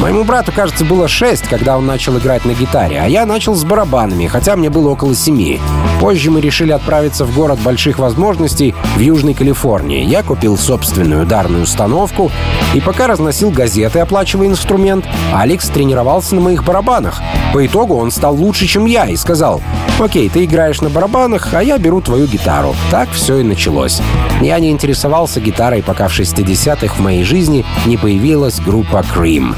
Моему 0.00 0.22
брату, 0.22 0.52
кажется, 0.52 0.84
было 0.84 1.08
шесть, 1.08 1.48
когда 1.48 1.76
он 1.76 1.84
начал 1.84 2.16
играть 2.18 2.44
на 2.44 2.52
гитаре, 2.52 3.00
а 3.00 3.08
я 3.08 3.26
начал 3.26 3.56
с 3.56 3.64
барабанами, 3.64 4.28
хотя 4.28 4.54
мне 4.54 4.70
было 4.70 4.90
около 4.90 5.12
семи. 5.14 5.60
Позже 6.00 6.30
мы 6.30 6.40
решили 6.40 6.70
отправиться 6.70 7.24
в 7.24 7.34
город 7.34 7.58
больших 7.58 7.98
возможностей 7.98 8.76
в 8.94 9.00
Южной 9.00 9.34
Калифорнии. 9.34 10.04
Я 10.04 10.22
купил 10.22 10.56
собственную 10.56 11.24
ударную 11.24 11.64
установку, 11.64 12.30
и 12.74 12.80
пока 12.80 13.08
разносил 13.08 13.50
газеты, 13.50 13.98
оплачивая 13.98 14.46
инструмент, 14.46 15.04
Алекс 15.34 15.68
тренировался 15.68 16.36
на 16.36 16.42
моих 16.42 16.62
барабанах. 16.62 17.20
По 17.52 17.66
итогу 17.66 17.96
он 17.96 18.12
стал 18.12 18.36
лучше, 18.36 18.66
чем 18.66 18.86
я, 18.86 19.06
и 19.06 19.16
сказал, 19.16 19.60
«Окей, 19.98 20.28
ты 20.28 20.44
играешь 20.44 20.80
на 20.80 20.90
барабанах, 20.90 21.52
а 21.52 21.62
я 21.62 21.76
беру 21.76 22.00
твою 22.00 22.28
гитару». 22.28 22.76
Так 22.92 23.10
все 23.10 23.38
и 23.38 23.42
началось. 23.42 24.00
Я 24.40 24.60
не 24.60 24.70
интересовался 24.70 25.40
гитарой, 25.40 25.82
пока 25.82 26.06
в 26.06 26.16
60-х 26.16 26.94
в 26.94 27.00
моей 27.00 27.24
жизни 27.24 27.66
не 27.84 27.96
появилась 27.96 28.60
группа 28.60 29.04
Cream. 29.12 29.56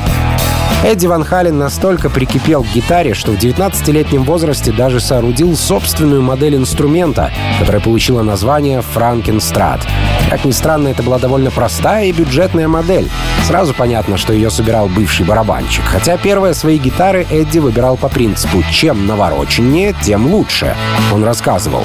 Эдди 0.82 1.06
Ван 1.06 1.24
Хален 1.24 1.58
настолько 1.58 2.08
прикипел 2.08 2.64
к 2.64 2.68
гитаре, 2.68 3.12
что 3.12 3.32
в 3.32 3.34
19-летнем 3.36 4.24
возрасте 4.24 4.72
даже 4.72 4.98
соорудил 4.98 5.54
собственную 5.54 6.22
модель 6.22 6.56
инструмента, 6.56 7.30
которая 7.58 7.82
получила 7.82 8.22
название 8.22 8.80
«Франкенстрат». 8.80 9.86
Как 10.30 10.46
ни 10.46 10.52
странно, 10.52 10.88
это 10.88 11.02
была 11.02 11.18
довольно 11.18 11.50
простая 11.50 12.06
и 12.06 12.12
бюджетная 12.12 12.66
модель. 12.66 13.10
Сразу 13.50 13.74
понятно, 13.74 14.16
что 14.16 14.32
ее 14.32 14.48
собирал 14.48 14.86
бывший 14.86 15.26
барабанщик. 15.26 15.82
Хотя 15.84 16.16
первые 16.16 16.54
свои 16.54 16.78
гитары 16.78 17.26
Эдди 17.30 17.58
выбирал 17.58 17.96
по 17.96 18.08
принципу 18.08 18.62
«чем 18.70 19.08
навороченнее, 19.08 19.92
тем 20.00 20.32
лучше». 20.32 20.76
Он 21.12 21.24
рассказывал. 21.24 21.84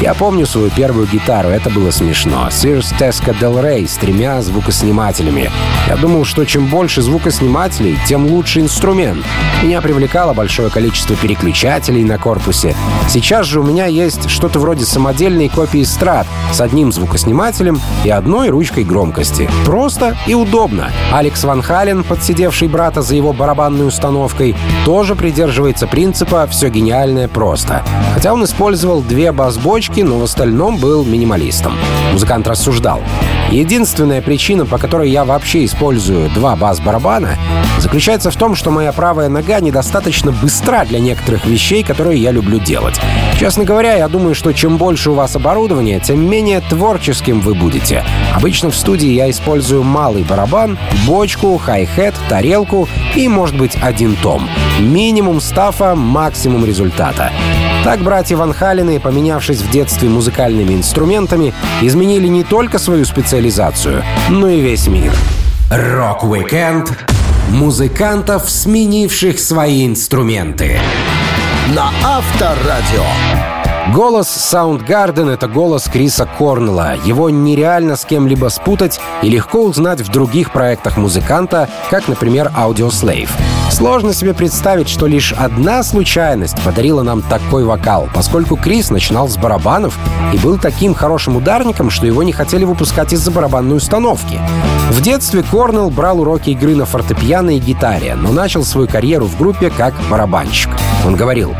«Я 0.00 0.14
помню 0.14 0.46
свою 0.46 0.70
первую 0.70 1.08
гитару, 1.08 1.48
это 1.48 1.70
было 1.70 1.90
смешно. 1.90 2.46
Sears 2.50 2.94
Tesca 3.00 3.36
Del 3.36 3.60
Rey 3.60 3.88
с 3.88 3.96
тремя 3.96 4.40
звукоснимателями. 4.42 5.50
Я 5.88 5.96
думал, 5.96 6.24
что 6.24 6.44
чем 6.44 6.66
больше 6.66 7.02
звукоснимателей, 7.02 7.98
тем 8.06 8.28
лучше 8.28 8.60
инструмент. 8.60 9.24
Меня 9.60 9.80
привлекало 9.80 10.34
большое 10.34 10.70
количество 10.70 11.16
переключателей 11.16 12.04
на 12.04 12.16
корпусе. 12.16 12.76
Сейчас 13.08 13.46
же 13.46 13.58
у 13.58 13.64
меня 13.64 13.86
есть 13.86 14.30
что-то 14.30 14.60
вроде 14.60 14.84
самодельной 14.84 15.48
копии 15.48 15.82
страт 15.82 16.28
с 16.52 16.60
одним 16.60 16.92
звукоснимателем 16.92 17.80
и 18.04 18.10
одной 18.10 18.50
ручкой 18.50 18.84
громкости. 18.84 19.50
Просто 19.64 20.16
и 20.28 20.34
удобно. 20.34 20.91
Алекс 21.12 21.44
Ван 21.44 21.62
Хален, 21.62 22.04
подсидевший 22.04 22.68
брата 22.68 23.02
за 23.02 23.14
его 23.14 23.32
барабанной 23.32 23.86
установкой, 23.86 24.56
тоже 24.84 25.14
придерживается 25.14 25.86
принципа 25.86 26.46
«все 26.46 26.68
гениальное 26.68 27.28
просто». 27.28 27.82
Хотя 28.14 28.32
он 28.32 28.44
использовал 28.44 29.02
две 29.02 29.32
бас-бочки, 29.32 30.00
но 30.00 30.18
в 30.18 30.24
остальном 30.24 30.78
был 30.78 31.04
минималистом. 31.04 31.74
Музыкант 32.12 32.46
рассуждал. 32.46 33.00
Единственная 33.52 34.22
причина, 34.22 34.64
по 34.64 34.78
которой 34.78 35.10
я 35.10 35.26
вообще 35.26 35.66
использую 35.66 36.30
два 36.30 36.56
бас-барабана, 36.56 37.36
заключается 37.78 38.30
в 38.30 38.36
том, 38.36 38.54
что 38.54 38.70
моя 38.70 38.92
правая 38.92 39.28
нога 39.28 39.60
недостаточно 39.60 40.32
быстра 40.32 40.86
для 40.86 41.00
некоторых 41.00 41.44
вещей, 41.44 41.82
которые 41.82 42.18
я 42.18 42.30
люблю 42.30 42.58
делать. 42.58 42.98
Честно 43.38 43.64
говоря, 43.64 43.94
я 43.96 44.08
думаю, 44.08 44.34
что 44.34 44.52
чем 44.52 44.78
больше 44.78 45.10
у 45.10 45.14
вас 45.14 45.36
оборудования, 45.36 46.00
тем 46.00 46.26
менее 46.26 46.62
творческим 46.62 47.40
вы 47.40 47.54
будете. 47.54 48.02
Обычно 48.34 48.70
в 48.70 48.76
студии 48.76 49.10
я 49.10 49.28
использую 49.28 49.82
малый 49.82 50.22
барабан, 50.22 50.78
бочку, 51.06 51.58
хай-хет, 51.58 52.14
тарелку 52.30 52.88
и, 53.14 53.28
может 53.28 53.56
быть, 53.58 53.76
один 53.82 54.16
том. 54.16 54.48
Минимум 54.80 55.42
stuff 55.42 55.79
а, 55.79 55.94
максимум 55.94 56.64
результата. 56.64 57.30
Так 57.84 58.00
братья 58.00 58.36
Ван 58.36 58.52
Халины, 58.52 59.00
поменявшись 59.00 59.60
в 59.60 59.70
детстве 59.70 60.08
музыкальными 60.08 60.74
инструментами, 60.74 61.52
изменили 61.80 62.28
не 62.28 62.44
только 62.44 62.78
свою 62.78 63.04
специализацию, 63.04 64.04
но 64.30 64.48
и 64.48 64.60
весь 64.60 64.86
мир. 64.86 65.12
Рок-викенд 65.68 66.92
музыкантов, 67.50 68.48
сменивших 68.48 69.40
свои 69.40 69.84
инструменты. 69.84 70.78
На 71.74 71.90
Авторадио. 72.04 73.51
Голос 73.90 74.28
Soundgarden— 74.28 75.28
это 75.32 75.48
голос 75.48 75.84
Криса 75.84 76.26
Корнелла. 76.38 76.94
Его 77.04 77.30
нереально 77.30 77.96
с 77.96 78.04
кем-либо 78.04 78.48
спутать 78.48 79.00
и 79.22 79.28
легко 79.28 79.64
узнать 79.64 80.00
в 80.00 80.08
других 80.08 80.52
проектах 80.52 80.96
музыканта, 80.96 81.68
как, 81.90 82.06
например, 82.06 82.52
Audioslave. 82.56 83.28
Сложно 83.70 84.14
себе 84.14 84.34
представить, 84.34 84.88
что 84.88 85.06
лишь 85.06 85.32
одна 85.32 85.82
случайность 85.82 86.62
подарила 86.62 87.02
нам 87.02 87.22
такой 87.22 87.64
вокал, 87.64 88.08
поскольку 88.14 88.56
Крис 88.56 88.90
начинал 88.90 89.28
с 89.28 89.36
барабанов 89.36 89.98
и 90.32 90.38
был 90.38 90.58
таким 90.58 90.94
хорошим 90.94 91.36
ударником, 91.36 91.90
что 91.90 92.06
его 92.06 92.22
не 92.22 92.32
хотели 92.32 92.64
выпускать 92.64 93.12
из-за 93.12 93.30
барабанной 93.32 93.76
установки. 93.76 94.38
В 94.90 95.02
детстве 95.02 95.42
Корнелл 95.42 95.90
брал 95.90 96.20
уроки 96.20 96.50
игры 96.50 96.76
на 96.76 96.86
фортепиано 96.86 97.56
и 97.56 97.58
гитаре, 97.58 98.14
но 98.14 98.30
начал 98.30 98.64
свою 98.64 98.86
карьеру 98.86 99.26
в 99.26 99.36
группе 99.36 99.70
как 99.70 99.92
барабанщик. 100.08 100.70
Он 101.04 101.16
говорил, 101.16 101.54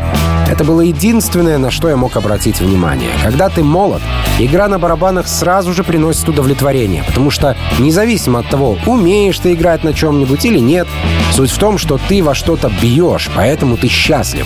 это 0.53 0.63
было 0.63 0.81
единственное, 0.81 1.57
на 1.57 1.71
что 1.71 1.89
я 1.89 1.97
мог 1.97 2.15
обратить 2.15 2.61
внимание. 2.61 3.09
Когда 3.23 3.49
ты 3.49 3.63
молод, 3.63 4.03
игра 4.37 4.67
на 4.67 4.77
барабанах 4.77 5.27
сразу 5.27 5.73
же 5.73 5.83
приносит 5.83 6.29
удовлетворение, 6.29 7.03
потому 7.03 7.31
что 7.31 7.57
независимо 7.79 8.39
от 8.39 8.49
того, 8.49 8.77
умеешь 8.85 9.39
ты 9.39 9.53
играть 9.53 9.83
на 9.83 9.93
чем-нибудь 9.93 10.45
или 10.45 10.59
нет, 10.59 10.87
суть 11.31 11.49
в 11.49 11.57
том, 11.57 11.79
что 11.79 11.99
ты 12.07 12.21
во 12.21 12.35
что-то 12.35 12.71
бьешь, 12.81 13.31
поэтому 13.35 13.77
ты 13.77 13.87
счастлив. 13.87 14.45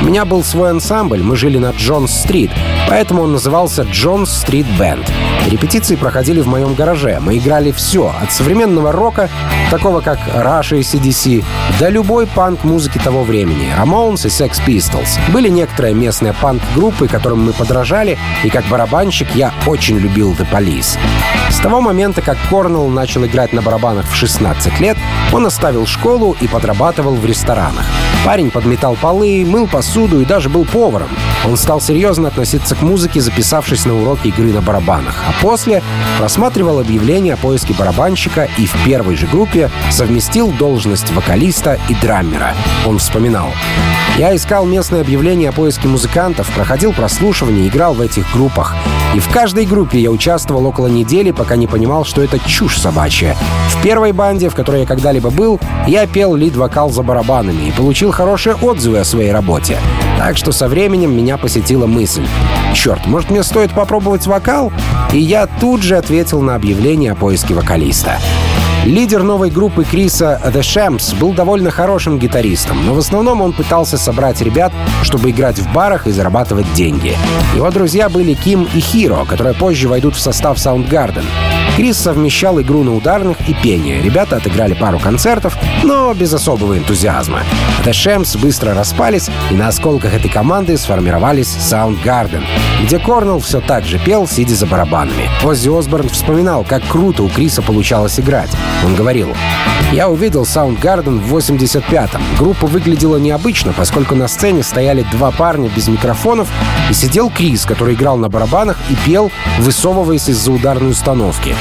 У 0.00 0.04
меня 0.04 0.24
был 0.24 0.44
свой 0.44 0.70
ансамбль, 0.70 1.22
мы 1.24 1.34
жили 1.34 1.58
на 1.58 1.70
Джонс-стрит, 1.70 2.52
поэтому 2.88 3.22
он 3.22 3.32
назывался 3.32 3.82
Джонс-стрит 3.82 4.66
Бенд. 4.78 5.10
Репетиции 5.50 5.96
проходили 5.96 6.40
в 6.40 6.46
моем 6.46 6.74
гараже. 6.74 7.18
Мы 7.20 7.38
играли 7.38 7.72
все, 7.72 8.12
от 8.22 8.30
современного 8.30 8.92
рока, 8.92 9.30
такого 9.70 10.00
как 10.00 10.18
Russia 10.28 10.78
и 10.78 10.82
CDC, 10.82 11.44
до 11.80 11.88
любой 11.88 12.26
панк-музыки 12.26 12.98
того 12.98 13.24
времени, 13.24 13.72
Ramones 13.76 14.26
и 14.26 14.28
Sex 14.28 14.60
Pistols. 14.66 15.18
Были 15.32 15.47
некоторые 15.50 15.94
местные 15.94 16.32
панк-группы, 16.32 17.08
которым 17.08 17.44
мы 17.44 17.52
подражали, 17.52 18.18
и 18.44 18.50
как 18.50 18.64
барабанщик 18.66 19.34
я 19.34 19.52
очень 19.66 19.98
любил 19.98 20.32
The 20.32 20.46
Police. 20.50 20.98
С 21.50 21.58
того 21.58 21.80
момента, 21.80 22.22
как 22.22 22.36
Корнелл 22.50 22.88
начал 22.88 23.24
играть 23.24 23.52
на 23.52 23.62
барабанах 23.62 24.08
в 24.08 24.14
16 24.14 24.80
лет, 24.80 24.96
он 25.32 25.46
оставил 25.46 25.86
школу 25.86 26.36
и 26.40 26.46
подрабатывал 26.46 27.14
в 27.14 27.24
ресторанах. 27.24 27.86
Парень 28.28 28.50
подметал 28.50 28.94
полы, 28.94 29.42
мыл 29.46 29.66
посуду 29.66 30.20
и 30.20 30.26
даже 30.26 30.50
был 30.50 30.66
поваром. 30.66 31.08
Он 31.46 31.56
стал 31.56 31.80
серьезно 31.80 32.28
относиться 32.28 32.74
к 32.74 32.82
музыке, 32.82 33.22
записавшись 33.22 33.86
на 33.86 33.98
уроки 33.98 34.28
игры 34.28 34.52
на 34.52 34.60
барабанах, 34.60 35.24
а 35.26 35.32
после 35.42 35.82
просматривал 36.18 36.78
объявления 36.78 37.32
о 37.32 37.36
поиске 37.38 37.72
барабанщика 37.72 38.46
и 38.58 38.66
в 38.66 38.84
первой 38.84 39.16
же 39.16 39.26
группе 39.26 39.70
совместил 39.90 40.52
должность 40.52 41.10
вокалиста 41.12 41.78
и 41.88 41.94
драммера. 41.94 42.52
Он 42.84 42.98
вспоминал. 42.98 43.48
«Я 44.18 44.36
искал 44.36 44.66
местное 44.66 45.00
объявление 45.00 45.48
о 45.48 45.52
поиске 45.52 45.88
музыкантов, 45.88 46.50
проходил 46.50 46.92
прослушивание, 46.92 47.66
играл 47.66 47.94
в 47.94 48.02
этих 48.02 48.30
группах. 48.34 48.74
И 49.14 49.20
в 49.20 49.28
каждой 49.30 49.64
группе 49.64 49.98
я 49.98 50.10
участвовал 50.10 50.66
около 50.66 50.88
недели, 50.88 51.30
пока 51.30 51.56
не 51.56 51.66
понимал, 51.66 52.04
что 52.04 52.22
это 52.22 52.38
чушь 52.40 52.78
собачья. 52.78 53.34
В 53.70 53.82
первой 53.82 54.12
банде, 54.12 54.50
в 54.50 54.54
которой 54.54 54.82
я 54.82 54.86
когда-либо 54.86 55.30
был, 55.30 55.58
я 55.86 56.06
пел 56.06 56.34
лид-вокал 56.34 56.90
за 56.90 57.02
барабанами 57.02 57.68
и 57.68 57.72
получил 57.72 58.12
хорошие 58.18 58.56
отзывы 58.56 58.98
о 58.98 59.04
своей 59.04 59.30
работе. 59.30 59.78
Так 60.18 60.36
что 60.36 60.50
со 60.50 60.66
временем 60.66 61.16
меня 61.16 61.38
посетила 61.38 61.86
мысль. 61.86 62.26
Черт, 62.74 63.06
может 63.06 63.30
мне 63.30 63.44
стоит 63.44 63.70
попробовать 63.70 64.26
вокал? 64.26 64.72
И 65.12 65.20
я 65.20 65.46
тут 65.46 65.84
же 65.84 65.96
ответил 65.96 66.40
на 66.40 66.56
объявление 66.56 67.12
о 67.12 67.14
поиске 67.14 67.54
вокалиста. 67.54 68.18
Лидер 68.84 69.22
новой 69.22 69.50
группы 69.50 69.84
Криса 69.84 70.40
The 70.44 70.62
Shams 70.62 71.16
был 71.16 71.32
довольно 71.32 71.70
хорошим 71.70 72.18
гитаристом, 72.18 72.84
но 72.84 72.94
в 72.94 72.98
основном 72.98 73.40
он 73.40 73.52
пытался 73.52 73.96
собрать 73.96 74.40
ребят, 74.40 74.72
чтобы 75.02 75.30
играть 75.30 75.60
в 75.60 75.72
барах 75.72 76.08
и 76.08 76.10
зарабатывать 76.10 76.72
деньги. 76.72 77.16
Его 77.54 77.70
друзья 77.70 78.08
были 78.08 78.34
Ким 78.34 78.66
и 78.74 78.80
Хиро, 78.80 79.26
которые 79.26 79.54
позже 79.54 79.88
войдут 79.88 80.16
в 80.16 80.20
состав 80.20 80.56
Soundgarden. 80.56 81.24
Крис 81.76 81.98
совмещал 81.98 82.60
игру 82.60 82.82
на 82.82 82.94
ударных 82.94 83.36
и 83.48 83.54
пение. 83.54 84.02
Ребята 84.02 84.36
отыграли 84.36 84.74
пару 84.74 84.98
концертов, 84.98 85.56
но 85.84 86.12
без 86.14 86.32
особого 86.32 86.76
энтузиазма. 86.76 87.42
The 87.84 87.92
Shams 87.92 88.38
быстро 88.38 88.74
распались, 88.74 89.30
и 89.50 89.54
на 89.54 89.68
осколках 89.68 90.14
этой 90.14 90.28
команды 90.28 90.76
сформировались 90.76 91.48
Soundgarden, 91.48 92.44
где 92.82 92.98
Корнелл 92.98 93.40
все 93.40 93.60
так 93.60 93.84
же 93.84 93.98
пел, 93.98 94.26
сидя 94.26 94.54
за 94.54 94.66
барабанами. 94.66 95.30
Оззи 95.44 95.68
Осборн 95.78 96.08
вспоминал, 96.08 96.64
как 96.64 96.82
круто 96.86 97.22
у 97.22 97.28
Криса 97.28 97.62
получалось 97.62 98.18
играть. 98.18 98.50
Он 98.84 98.94
говорил, 98.94 99.34
«Я 99.92 100.08
увидел 100.08 100.42
Soundgarden 100.42 101.20
в 101.20 101.36
85-м. 101.36 102.20
Группа 102.38 102.66
выглядела 102.66 103.16
необычно, 103.16 103.72
поскольку 103.72 104.14
на 104.14 104.28
сцене 104.28 104.62
стояли 104.62 105.06
два 105.12 105.30
парня 105.30 105.70
без 105.74 105.88
микрофонов, 105.88 106.48
и 106.90 106.92
сидел 106.92 107.30
Крис, 107.30 107.64
который 107.64 107.94
играл 107.94 108.16
на 108.16 108.28
барабанах 108.28 108.76
и 108.90 108.96
пел, 109.06 109.30
высовываясь 109.60 110.28
из-за 110.28 110.52
ударной 110.52 110.90
установки. 110.90 111.54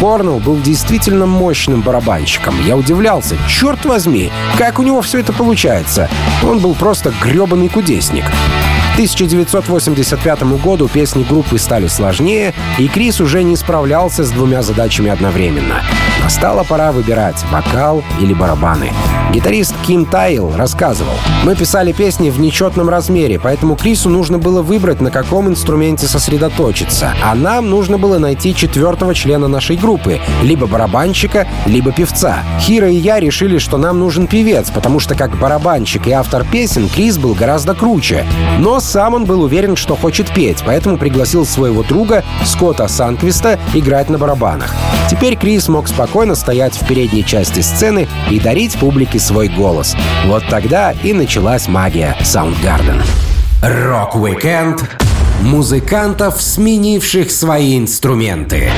Корнелл 0.00 0.38
был 0.38 0.60
действительно 0.60 1.26
мощным 1.26 1.80
барабанщиком. 1.80 2.54
Я 2.66 2.76
удивлялся, 2.76 3.36
черт 3.48 3.84
возьми, 3.84 4.30
как 4.58 4.78
у 4.78 4.82
него 4.82 5.00
все 5.02 5.20
это 5.20 5.32
получается. 5.32 6.10
Он 6.42 6.58
был 6.58 6.74
просто 6.74 7.12
гребаный 7.22 7.68
кудесник. 7.68 8.24
К 8.94 8.96
1985 8.96 10.42
году 10.62 10.86
песни 10.86 11.24
группы 11.24 11.58
стали 11.58 11.88
сложнее, 11.88 12.54
и 12.78 12.86
Крис 12.86 13.20
уже 13.20 13.42
не 13.42 13.56
справлялся 13.56 14.22
с 14.22 14.30
двумя 14.30 14.62
задачами 14.62 15.10
одновременно. 15.10 15.82
Настала 16.22 16.62
пора 16.62 16.92
выбирать 16.92 17.44
вокал 17.50 18.04
или 18.20 18.32
барабаны. 18.32 18.92
Гитарист 19.32 19.74
Ким 19.84 20.06
Тайл 20.06 20.54
рассказывал, 20.56 21.14
«Мы 21.42 21.56
писали 21.56 21.90
песни 21.90 22.30
в 22.30 22.38
нечетном 22.38 22.88
размере, 22.88 23.40
поэтому 23.42 23.74
Крису 23.74 24.08
нужно 24.08 24.38
было 24.38 24.62
выбрать, 24.62 25.00
на 25.00 25.10
каком 25.10 25.48
инструменте 25.48 26.06
сосредоточиться, 26.06 27.12
а 27.22 27.34
нам 27.34 27.68
нужно 27.68 27.98
было 27.98 28.18
найти 28.18 28.54
четвертого 28.54 29.12
члена 29.12 29.48
нашей 29.48 29.76
группы, 29.76 30.20
либо 30.42 30.68
барабанщика, 30.68 31.48
либо 31.66 31.90
певца. 31.90 32.44
Хира 32.60 32.88
и 32.88 32.94
я 32.94 33.18
решили, 33.18 33.58
что 33.58 33.76
нам 33.76 33.98
нужен 33.98 34.28
певец, 34.28 34.70
потому 34.70 35.00
что 35.00 35.16
как 35.16 35.36
барабанщик 35.36 36.06
и 36.06 36.12
автор 36.12 36.44
песен 36.44 36.88
Крис 36.88 37.18
был 37.18 37.34
гораздо 37.34 37.74
круче. 37.74 38.24
Но 38.60 38.78
сам 38.84 39.14
он 39.14 39.24
был 39.24 39.42
уверен, 39.42 39.76
что 39.76 39.96
хочет 39.96 40.32
петь, 40.32 40.62
поэтому 40.64 40.98
пригласил 40.98 41.46
своего 41.46 41.82
друга 41.82 42.22
Скотта 42.44 42.86
Санквиста 42.86 43.58
играть 43.72 44.10
на 44.10 44.18
барабанах. 44.18 44.74
Теперь 45.10 45.36
Крис 45.36 45.68
мог 45.68 45.88
спокойно 45.88 46.34
стоять 46.34 46.74
в 46.74 46.86
передней 46.86 47.24
части 47.24 47.60
сцены 47.60 48.06
и 48.30 48.38
дарить 48.38 48.76
публике 48.78 49.18
свой 49.18 49.48
голос. 49.48 49.96
Вот 50.26 50.44
тогда 50.48 50.92
и 50.92 51.12
началась 51.12 51.66
магия 51.66 52.16
Soundgarden. 52.20 53.02
Rock-Weekend 53.62 54.84
музыкантов, 55.40 56.40
сменивших 56.40 57.30
свои 57.30 57.78
инструменты. 57.78 58.70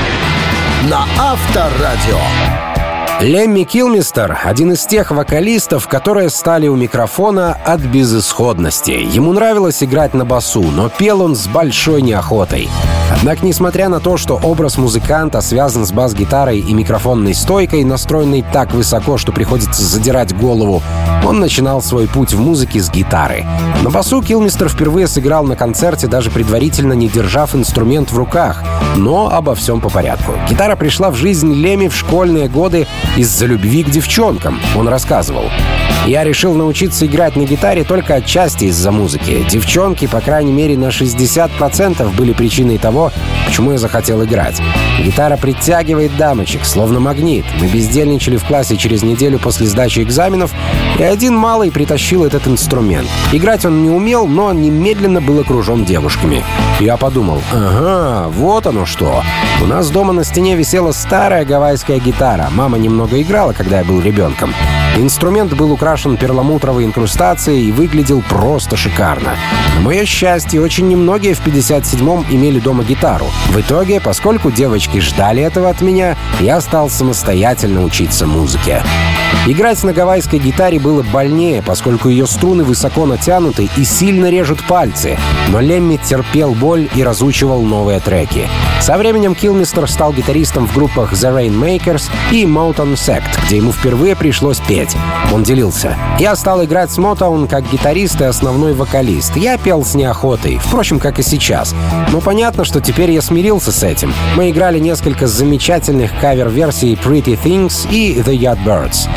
На 0.89 1.05
Авторадио. 1.17 2.76
Лемми 3.19 3.63
Килмистер— 3.63 4.37
один 4.43 4.73
из 4.73 4.85
тех 4.85 5.09
вокалистов, 5.09 5.87
которые 5.87 6.29
стали 6.29 6.67
у 6.67 6.75
микрофона 6.75 7.57
от 7.65 7.81
безысходности. 7.81 8.91
Ему 8.91 9.33
нравилось 9.33 9.81
играть 9.81 10.13
на 10.13 10.23
басу, 10.23 10.61
но 10.61 10.87
пел 10.89 11.23
он 11.23 11.35
с 11.35 11.47
большой 11.47 12.03
неохотой. 12.03 12.69
Однако, 13.11 13.43
несмотря 13.43 13.89
на 13.89 13.99
то, 13.99 14.17
что 14.17 14.35
образ 14.35 14.77
музыканта 14.77 15.41
связан 15.41 15.85
с 15.87 15.91
бас-гитарой 15.91 16.59
и 16.59 16.73
микрофонной 16.73 17.33
стойкой, 17.33 17.83
настроенной 17.85 18.45
так 18.53 18.73
высоко, 18.73 19.17
что 19.17 19.31
приходится 19.31 19.81
задирать 19.81 20.37
голову, 20.37 20.83
он 21.25 21.39
начинал 21.39 21.81
свой 21.81 22.07
путь 22.07 22.33
в 22.33 22.39
музыке 22.39 22.79
с 22.79 22.91
гитары. 22.91 23.45
На 23.81 23.89
басу 23.89 24.21
Килмистер 24.21 24.69
впервые 24.69 25.07
сыграл 25.07 25.43
на 25.43 25.55
концерте, 25.55 26.07
даже 26.07 26.29
предварительно 26.29 26.93
не 26.93 27.07
держав 27.07 27.55
инструмент 27.55 28.11
в 28.11 28.17
руках. 28.17 28.63
Но 28.95 29.29
обо 29.31 29.55
всем 29.55 29.81
по 29.81 29.89
порядку. 29.89 30.33
Гитара 30.49 30.75
пришла 30.75 31.09
в 31.09 31.15
жизнь 31.15 31.53
Леми 31.53 31.87
в 31.87 31.95
школьные 31.95 32.47
годы 32.47 32.87
из-за 33.15 33.45
любви 33.45 33.83
к 33.83 33.89
девчонкам, 33.89 34.59
он 34.75 34.87
рассказывал. 34.87 35.45
Я 36.05 36.23
решил 36.23 36.53
научиться 36.53 37.05
играть 37.05 37.35
на 37.35 37.43
гитаре 37.43 37.83
только 37.83 38.15
отчасти 38.15 38.65
из-за 38.65 38.91
музыки. 38.91 39.45
Девчонки, 39.49 40.07
по 40.07 40.21
крайней 40.21 40.53
мере, 40.53 40.77
на 40.77 40.87
60% 40.87 42.15
были 42.15 42.33
причиной 42.33 42.77
того, 42.77 43.11
почему 43.45 43.73
я 43.73 43.77
захотел 43.77 44.23
играть. 44.23 44.61
Гитара 45.03 45.35
притягивает 45.35 46.15
дамочек, 46.15 46.63
словно 46.63 46.99
магнит. 46.99 47.45
Мы 47.59 47.67
бездельничали 47.67 48.37
в 48.37 48.45
классе 48.45 48.77
через 48.77 49.03
неделю 49.03 49.37
после 49.37 49.67
сдачи 49.67 49.99
экзаменов, 49.99 50.51
и 50.97 51.03
один 51.03 51.35
малый 51.35 51.71
притащил 51.71 52.23
этот 52.23 52.47
инструмент. 52.47 53.07
Играть 53.33 53.65
он 53.65 53.83
не 53.83 53.89
умел, 53.89 54.27
но 54.27 54.53
немедленно 54.53 55.21
был 55.21 55.39
окружен 55.39 55.83
девушками. 55.83 56.43
Я 56.79 56.95
подумал, 56.95 57.41
ага, 57.51 58.29
вот 58.29 58.65
оно 58.65 58.85
что. 58.85 59.23
У 59.61 59.65
нас 59.65 59.89
дома 59.89 60.13
на 60.13 60.23
стене 60.23 60.55
висела 60.55 60.91
старая 60.93 61.43
гавайская 61.43 61.99
гитара. 61.99 62.49
Мама 62.53 62.77
немного 62.77 62.96
играла, 63.05 63.53
когда 63.53 63.79
я 63.79 63.83
был 63.83 64.01
ребенком. 64.01 64.53
Инструмент 64.97 65.53
был 65.53 65.71
украшен 65.71 66.17
перламутровой 66.17 66.85
инкрустацией 66.85 67.67
и 67.67 67.71
выглядел 67.71 68.23
просто 68.27 68.75
шикарно. 68.75 69.35
На 69.75 69.81
мое 69.81 70.05
счастье, 70.05 70.59
очень 70.59 70.87
немногие 70.87 71.35
в 71.35 71.45
57-м 71.45 72.25
имели 72.29 72.59
дома 72.59 72.83
гитару. 72.83 73.27
В 73.49 73.59
итоге, 73.59 74.01
поскольку 74.01 74.49
девочки 74.49 74.99
ждали 74.99 75.43
этого 75.43 75.69
от 75.69 75.81
меня, 75.81 76.17
я 76.39 76.59
стал 76.61 76.89
самостоятельно 76.89 77.83
учиться 77.83 78.25
музыке. 78.25 78.81
Играть 79.45 79.81
на 79.83 79.93
гавайской 79.93 80.39
гитаре 80.39 80.79
было 80.79 81.03
больнее, 81.03 81.61
поскольку 81.61 82.09
ее 82.09 82.27
струны 82.27 82.63
высоко 82.63 83.05
натянуты 83.05 83.69
и 83.77 83.83
сильно 83.83 84.29
режут 84.29 84.61
пальцы. 84.63 85.17
Но 85.49 85.61
Лемми 85.61 85.97
терпел 85.97 86.53
боль 86.53 86.89
и 86.95 87.03
разучивал 87.03 87.61
новые 87.61 87.99
треки. 87.99 88.49
Со 88.81 88.97
временем 88.97 89.35
Килмистер 89.35 89.89
стал 89.89 90.11
гитаристом 90.11 90.67
в 90.67 90.73
группах 90.73 91.13
The 91.13 91.33
Rainmakers 91.33 92.09
и 92.31 92.45
Motown 92.87 92.93
Sect, 92.93 93.45
где 93.45 93.57
ему 93.57 93.71
впервые 93.71 94.15
пришлось 94.15 94.59
петь. 94.59 94.95
Он 95.33 95.43
делился. 95.43 95.95
«Я 96.19 96.35
стал 96.35 96.63
играть 96.63 96.91
с 96.91 96.97
Motown 96.97 97.47
как 97.47 97.69
гитарист 97.71 98.21
и 98.21 98.25
основной 98.25 98.73
вокалист. 98.73 99.35
Я 99.35 99.57
пел 99.57 99.83
с 99.83 99.95
неохотой, 99.95 100.57
впрочем, 100.57 100.99
как 100.99 101.19
и 101.19 101.23
сейчас. 101.23 101.75
Но 102.11 102.21
понятно, 102.21 102.65
что 102.65 102.81
теперь 102.81 103.11
я 103.11 103.21
смирился 103.21 103.71
с 103.71 103.83
этим. 103.83 104.13
Мы 104.35 104.49
играли 104.49 104.79
несколько 104.79 105.27
замечательных 105.27 106.11
кавер-версий 106.19 106.93
Pretty 106.93 107.37
Things 107.41 107.87
и 107.91 108.19
The 108.19 108.37
Yardbirds. 108.37 109.09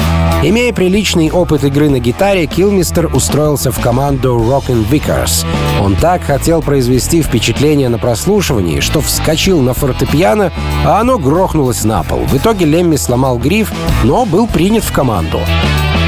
Имея 0.43 0.73
приличный 0.73 1.31
опыт 1.31 1.65
игры 1.65 1.91
на 1.91 1.99
гитаре, 1.99 2.47
Килмистер 2.47 3.15
устроился 3.15 3.71
в 3.71 3.79
команду 3.79 4.39
Rockin' 4.39 4.89
Vickers. 4.89 5.45
Он 5.83 5.95
так 5.97 6.23
хотел 6.23 6.63
произвести 6.63 7.21
впечатление 7.21 7.91
на 7.91 7.99
прослушивании, 7.99 8.81
что 8.81 9.03
вскочил 9.03 9.61
на 9.61 9.75
фортепиано, 9.75 10.51
а 10.87 11.01
оно 11.01 11.19
грохнулось 11.19 11.85
на 11.85 12.03
пол. 12.05 12.21
В 12.21 12.39
итоге 12.39 12.65
Лемми 12.65 12.97
сломал 12.97 13.37
гриф, 13.37 13.60
но 14.05 14.25
был 14.25 14.47
принят 14.47 14.85
в 14.85 14.93
команду. 14.93 15.41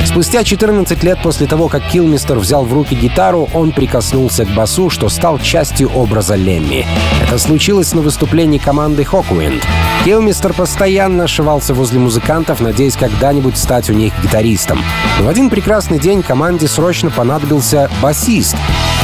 Спустя 0.04 0.42
14 0.42 1.02
лет 1.04 1.18
после 1.22 1.46
того, 1.46 1.68
как 1.68 1.88
Килмистер 1.88 2.38
взял 2.38 2.64
в 2.64 2.72
руки 2.72 2.94
гитару, 2.94 3.48
он 3.54 3.72
прикоснулся 3.72 4.44
к 4.44 4.48
басу, 4.48 4.90
что 4.90 5.08
стал 5.08 5.38
частью 5.38 5.90
образа 5.90 6.34
Лемми. 6.34 6.84
Это 7.22 7.38
случилось 7.38 7.94
на 7.94 8.02
выступлении 8.02 8.58
команды 8.58 9.04
Хоквинд. 9.04 9.62
Килмистер 10.04 10.52
постоянно 10.52 11.24
ошивался 11.24 11.72
возле 11.72 12.00
музыкантов, 12.00 12.60
надеясь 12.60 12.96
когда-нибудь 12.96 13.56
стать 13.56 13.90
у 13.90 13.92
них 13.92 14.12
гитаристом. 14.22 14.82
Но 15.18 15.26
в 15.26 15.28
один 15.28 15.48
прекрасный 15.48 15.98
день 15.98 16.22
команде 16.22 16.66
срочно 16.66 17.10
понадобился 17.10 17.88
басист. 18.02 18.56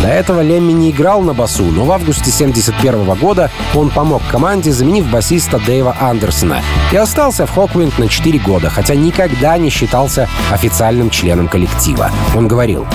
До 0.03 0.09
этого 0.09 0.41
Лемми 0.43 0.73
не 0.73 0.91
играл 0.91 1.23
на 1.23 1.35
басу, 1.35 1.65
но 1.65 1.85
в 1.85 1.91
августе 1.91 2.31
71 2.31 3.15
года 3.15 3.51
он 3.75 3.91
помог 3.91 4.23
команде, 4.31 4.71
заменив 4.71 5.11
басиста 5.11 5.59
Дэйва 5.59 5.97
Андерсона, 5.99 6.63
и 6.93 6.97
остался 6.97 7.47
в 7.47 7.55
Хоквинд 7.55 7.99
на 7.99 8.09
4 8.09 8.39
года, 8.39 8.71
хотя 8.71 8.95
никогда 8.95 9.59
не 9.59 9.71
считался 9.71 10.29
официальным 10.53 11.11
членом 11.11 11.49
коллектива. 11.49 12.11
Он 12.37 12.47
говорил, 12.47 12.87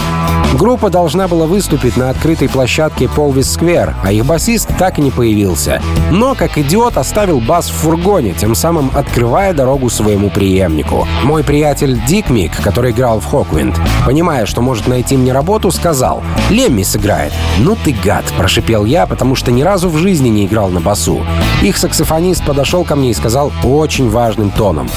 Группа 0.53 0.89
должна 0.89 1.27
была 1.27 1.45
выступить 1.45 1.97
на 1.97 2.09
открытой 2.09 2.47
площадке 2.47 3.09
Полвис 3.09 3.51
Сквер, 3.51 3.95
а 4.03 4.11
их 4.11 4.25
басист 4.25 4.69
так 4.77 4.99
и 4.99 5.01
не 5.01 5.09
появился. 5.11 5.81
Но, 6.11 6.35
как 6.35 6.57
идиот, 6.57 6.97
оставил 6.97 7.39
бас 7.39 7.69
в 7.69 7.73
фургоне, 7.73 8.33
тем 8.33 8.53
самым 8.53 8.91
открывая 8.93 9.53
дорогу 9.53 9.89
своему 9.89 10.29
преемнику. 10.29 11.07
Мой 11.23 11.43
приятель 11.43 11.99
Дик 12.07 12.29
Мик, 12.29 12.51
который 12.61 12.91
играл 12.91 13.19
в 13.19 13.25
Хоквинд, 13.25 13.75
понимая, 14.05 14.45
что 14.45 14.61
может 14.61 14.87
найти 14.87 15.17
мне 15.17 15.33
работу, 15.33 15.71
сказал 15.71 16.23
«Лемми 16.49 16.83
сыграет». 16.83 17.33
«Ну 17.59 17.75
ты 17.83 17.95
гад!»— 18.03 18.25
прошипел 18.37 18.85
я, 18.85 19.07
потому 19.07 19.35
что 19.35 19.51
ни 19.51 19.63
разу 19.63 19.89
в 19.89 19.97
жизни 19.97 20.29
не 20.29 20.45
играл 20.45 20.69
на 20.69 20.81
басу. 20.81 21.25
Их 21.61 21.77
саксофонист 21.77 22.45
подошел 22.45 22.83
ко 22.83 22.95
мне 22.95 23.11
и 23.11 23.13
сказал 23.13 23.51
очень 23.63 24.09
важным 24.09 24.51
тоном 24.51 24.89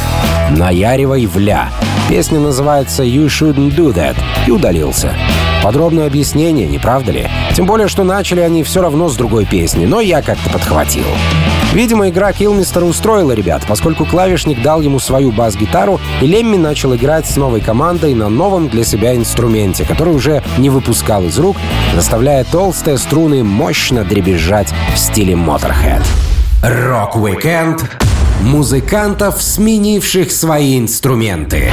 «Наяривай 0.51 1.27
вля». 1.27 1.71
Песня 2.09 2.39
называется 2.39 3.03
«You 3.03 3.27
Shouldn't 3.27 3.75
Do 3.75 3.93
That» 3.93 4.17
и 4.47 4.51
удалился. 4.53 5.13
Подробное 5.63 6.07
объяснение, 6.07 6.67
не 6.67 6.79
правда 6.79 7.13
ли? 7.13 7.29
Тем 7.55 7.67
более, 7.67 7.89
что 7.89 8.05
начали 8.05 8.41
они 8.41 8.63
все 8.63 8.83
равно 8.83 9.09
с 9.09 9.17
другой 9.17 9.45
песни, 9.45 9.87
но 9.87 10.01
я 10.01 10.23
как-то 10.23 10.51
подхватил. 10.51 11.07
Видимо, 11.73 12.09
игра 12.09 12.33
Килмистера 12.33 12.85
устроила 12.85 13.33
ребят, 13.33 13.63
поскольку 13.67 14.07
клавишник 14.07 14.63
дал 14.63 14.81
ему 14.81 14.99
свою 14.99 15.33
бас-гитару, 15.33 16.01
и 16.21 16.27
Лемми 16.27 16.57
начал 16.57 16.95
играть 16.95 17.27
с 17.27 17.37
новой 17.37 17.61
командой 17.61 18.15
на 18.15 18.29
новом 18.29 18.69
для 18.69 18.85
себя 18.85 19.15
инструменте, 19.15 19.85
который 19.85 20.15
уже 20.15 20.43
не 20.59 20.71
выпускал 20.71 21.25
из 21.25 21.39
рук, 21.39 21.57
заставляя 21.95 22.45
толстые 22.45 22.97
струны 22.99 23.43
мощно 23.43 24.05
дребезжать 24.05 24.73
в 24.95 24.99
стиле 24.99 25.35
Motorhead. 25.35 26.03
Rock-Weekend 26.63 27.85
музыкантов, 28.43 29.43
сменивших 29.43 30.31
свои 30.31 30.79
инструменты. 30.79 31.71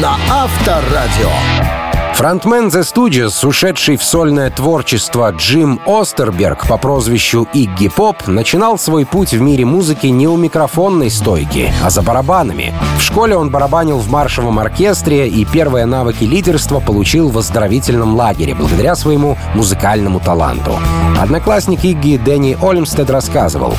На 0.00 0.16
Авторадио. 0.28 1.79
Фронтмен 2.14 2.68
The 2.68 2.82
Stooges, 2.82 3.46
ушедший 3.46 3.96
в 3.96 4.04
сольное 4.04 4.50
творчество 4.50 5.30
Джим 5.32 5.80
Остерберг 5.86 6.66
по 6.66 6.76
прозвищу 6.76 7.48
Игги 7.54 7.88
Поп, 7.88 8.26
начинал 8.26 8.78
свой 8.78 9.06
путь 9.06 9.32
в 9.32 9.40
мире 9.40 9.64
музыки 9.64 10.08
не 10.08 10.28
у 10.28 10.36
микрофонной 10.36 11.10
стойки, 11.10 11.72
а 11.82 11.88
за 11.88 12.02
барабанами. 12.02 12.74
В 12.98 13.02
школе 13.02 13.36
он 13.36 13.50
барабанил 13.50 13.98
в 13.98 14.10
маршевом 14.10 14.58
оркестре 14.58 15.28
и 15.28 15.44
первые 15.44 15.86
навыки 15.86 16.24
лидерства 16.24 16.80
получил 16.80 17.30
в 17.30 17.38
оздоровительном 17.38 18.14
лагере 18.14 18.54
благодаря 18.54 18.94
своему 18.96 19.38
музыкальному 19.54 20.20
таланту. 20.20 20.78
Одноклассник 21.18 21.84
Игги 21.84 22.20
Дэнни 22.22 22.58
Олмстед 22.60 23.08
рассказывал, 23.08 23.74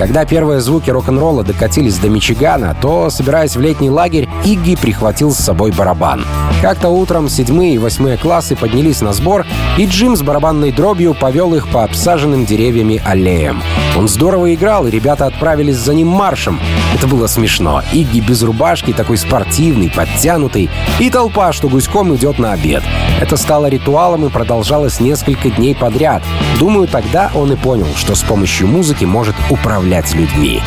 когда 0.00 0.24
первые 0.24 0.60
звуки 0.60 0.88
рок-н-ролла 0.88 1.44
докатились 1.44 1.98
до 1.98 2.08
Мичигана, 2.08 2.74
то, 2.80 3.10
собираясь 3.10 3.54
в 3.54 3.60
летний 3.60 3.90
лагерь, 3.90 4.30
Игги 4.46 4.74
прихватил 4.74 5.30
с 5.30 5.36
собой 5.36 5.72
барабан. 5.72 6.24
Как-то 6.62 6.88
утром 6.88 7.28
седьмые 7.28 7.74
и 7.74 7.78
восьмые 7.78 8.16
классы 8.16 8.56
поднялись 8.56 9.02
на 9.02 9.12
сбор, 9.12 9.44
и 9.76 9.84
Джим 9.84 10.16
с 10.16 10.22
барабанной 10.22 10.72
дробью 10.72 11.12
повел 11.12 11.54
их 11.54 11.68
по 11.68 11.84
обсаженным 11.84 12.46
деревьями 12.46 13.02
аллеям. 13.04 13.62
Он 14.00 14.08
здорово 14.08 14.54
играл, 14.54 14.86
и 14.86 14.90
ребята 14.90 15.26
отправились 15.26 15.76
за 15.76 15.92
ним 15.92 16.06
маршем. 16.08 16.58
Это 16.94 17.06
было 17.06 17.26
смешно. 17.26 17.82
Игги 17.92 18.20
без 18.20 18.42
рубашки, 18.42 18.94
такой 18.94 19.18
спортивный, 19.18 19.90
подтянутый, 19.90 20.70
и 20.98 21.10
толпа, 21.10 21.52
что 21.52 21.68
гуськом 21.68 22.16
идет 22.16 22.38
на 22.38 22.52
обед. 22.52 22.82
Это 23.20 23.36
стало 23.36 23.66
ритуалом 23.66 24.24
и 24.24 24.30
продолжалось 24.30 25.00
несколько 25.00 25.50
дней 25.50 25.74
подряд. 25.74 26.22
Думаю, 26.58 26.88
тогда 26.88 27.30
он 27.34 27.52
и 27.52 27.56
понял, 27.56 27.88
что 27.94 28.14
с 28.14 28.22
помощью 28.22 28.68
музыки 28.68 29.04
может 29.04 29.34
управлять 29.50 30.14
людьми. 30.14 30.62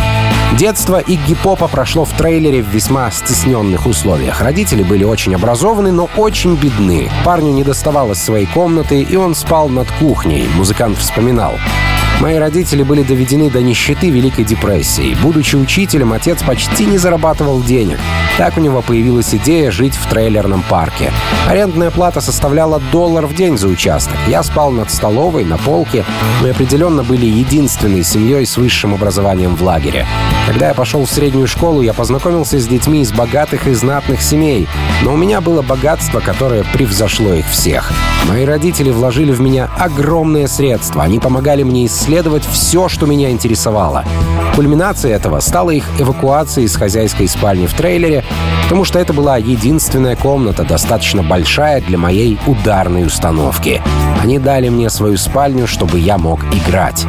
Детство 0.55 0.99
Игги 0.99 1.33
Попа 1.33 1.67
прошло 1.67 2.05
в 2.05 2.11
трейлере 2.11 2.61
в 2.61 2.67
весьма 2.67 3.09
стесненных 3.09 3.87
условиях. 3.87 4.41
Родители 4.41 4.83
были 4.83 5.03
очень 5.05 5.33
образованы, 5.33 5.91
но 5.91 6.07
очень 6.17 6.53
бедны. 6.53 7.09
Парню 7.25 7.51
не 7.51 7.63
доставалось 7.63 8.21
своей 8.21 8.45
комнаты, 8.45 9.01
и 9.01 9.15
он 9.15 9.33
спал 9.33 9.69
над 9.69 9.91
кухней, 9.93 10.47
музыкант 10.55 10.99
вспоминал. 10.99 11.53
Мои 12.23 12.37
родители 12.37 12.83
были 12.83 13.03
доведены 13.03 13.49
до 13.49 13.61
нищеты 13.61 14.09
Великой 14.09 14.45
депрессии. 14.45 15.13
Будучи 15.21 15.57
учителем, 15.57 16.13
отец 16.13 16.41
почти 16.41 16.85
не 16.85 16.97
зарабатывал 16.97 17.61
денег. 17.61 17.99
Так 18.37 18.57
у 18.57 18.61
него 18.61 18.81
появилась 18.81 19.35
идея 19.35 19.71
жить 19.71 19.93
в 19.93 20.09
трейлерном 20.09 20.63
парке. 20.69 21.11
Арендная 21.49 21.91
плата 21.91 22.21
составляла 22.21 22.81
доллар 22.93 23.25
в 23.27 23.35
день 23.35 23.57
за 23.57 23.67
участок. 23.67 24.15
Я 24.25 24.41
спал 24.41 24.71
над 24.71 24.89
столовой, 24.89 25.43
на 25.43 25.57
полке. 25.57 26.05
Мы 26.41 26.51
определенно 26.51 27.03
были 27.03 27.25
единственной 27.25 28.03
семьей 28.03 28.45
с 28.45 28.55
высшим 28.55 28.93
образованием 28.93 29.57
в 29.57 29.61
лагере. 29.61 30.07
Когда 30.47 30.69
я 30.69 30.73
пошел 30.73 31.05
в 31.05 31.11
среднюю 31.11 31.47
школу, 31.47 31.81
я 31.81 31.93
познакомился 31.93 32.57
с 32.57 32.65
детьми 32.65 33.01
из 33.01 33.11
богатых 33.11 33.67
и 33.67 33.73
знатных 33.73 34.21
семей. 34.21 34.69
Но 35.03 35.13
у 35.13 35.17
меня 35.17 35.41
было 35.41 35.61
богатство, 35.61 36.21
которое 36.21 36.63
превзошло 36.63 37.33
их 37.33 37.47
всех. 37.49 37.91
Мои 38.29 38.45
родители 38.45 38.91
вложили 38.91 39.33
в 39.33 39.41
меня 39.41 39.69
огромные 39.77 40.47
средства. 40.47 41.03
Они 41.03 41.19
помогали 41.19 41.63
мне 41.63 41.85
исследовать 41.85 42.12
все, 42.45 42.89
что 42.89 43.05
меня 43.05 43.31
интересовало. 43.31 44.05
Кульминацией 44.55 45.15
этого 45.15 45.39
стала 45.39 45.71
их 45.71 45.83
эвакуация 45.97 46.63
из 46.63 46.75
хозяйской 46.75 47.27
спальни 47.27 47.65
в 47.65 47.73
трейлере, 47.73 48.23
потому 48.63 48.85
что 48.85 48.99
это 48.99 49.13
была 49.13 49.37
единственная 49.37 50.15
комната, 50.15 50.63
достаточно 50.63 51.23
большая 51.23 51.81
для 51.81 51.97
моей 51.97 52.37
ударной 52.45 53.05
установки. 53.05 53.81
Они 54.21 54.39
дали 54.39 54.69
мне 54.69 54.89
свою 54.89 55.17
спальню, 55.17 55.67
чтобы 55.67 55.99
я 55.99 56.17
мог 56.17 56.43
играть. 56.53 57.05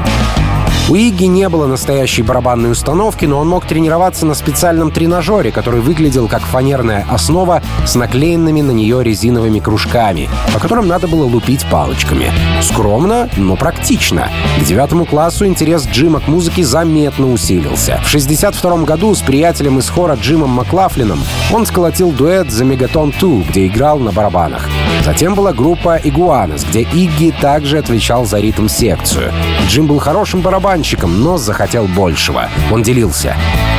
У 0.89 0.97
Игги 0.97 1.25
не 1.25 1.49
было 1.49 1.67
настоящей 1.67 2.23
барабанной 2.23 2.71
установки, 2.71 3.25
но 3.25 3.39
он 3.39 3.49
мог 3.49 3.67
тренироваться 3.67 4.27
на 4.27 4.35
специальном 4.35 4.91
тренажере, 4.91 5.51
который 5.51 5.81
выглядел 5.81 6.29
как 6.29 6.43
фанерная 6.43 7.07
основа 7.11 7.63
с 7.87 7.95
наклеенными 7.95 8.61
на 8.61 8.71
нее 8.71 9.03
резиновыми 9.03 9.61
кружками, 9.61 10.29
по 10.53 10.61
которым 10.61 10.87
надо 10.87 11.09
было 11.09 11.25
лупить 11.25 11.65
палочками. 11.71 12.31
Скромно, 12.61 13.31
но 13.39 13.57
практично. 13.57 14.29
К 14.61 14.65
девятому 14.65 15.07
классу 15.07 15.47
интерес 15.47 15.87
Джима 15.87 16.21
к 16.21 16.29
музыке 16.29 16.65
заметно 16.65 17.33
усилился. 17.33 18.01
В 18.05 18.09
1962 18.09 18.85
году 18.85 19.15
с 19.15 19.23
приятелем 19.23 19.79
из 19.79 19.89
хора 19.89 20.17
Джимом 20.21 20.51
Маклафлином 20.51 21.21
он 21.51 21.65
сколотил 21.65 22.13
дуэт 22.13 22.49
«The 22.49 22.77
Megaton 22.77 23.15
2», 23.19 23.49
где 23.49 23.67
играл 23.67 23.99
на 23.99 24.13
барабанах. 24.13 24.69
Затем 25.05 25.35
была 25.35 25.53
группа 25.53 26.01
«Игуанес», 26.03 26.65
где 26.65 26.81
Игги 26.81 27.35
также 27.39 27.77
отвечал 27.77 28.25
за 28.25 28.41
ритм-секцию. 28.41 29.35
Джим 29.69 29.87
был 29.87 29.99
хорошим 29.99 30.41
барабанщиком, 30.41 31.23
но 31.23 31.37
захотел 31.37 31.87
большего. 31.87 32.49
Он 32.71 32.83
делился. 32.83 33.37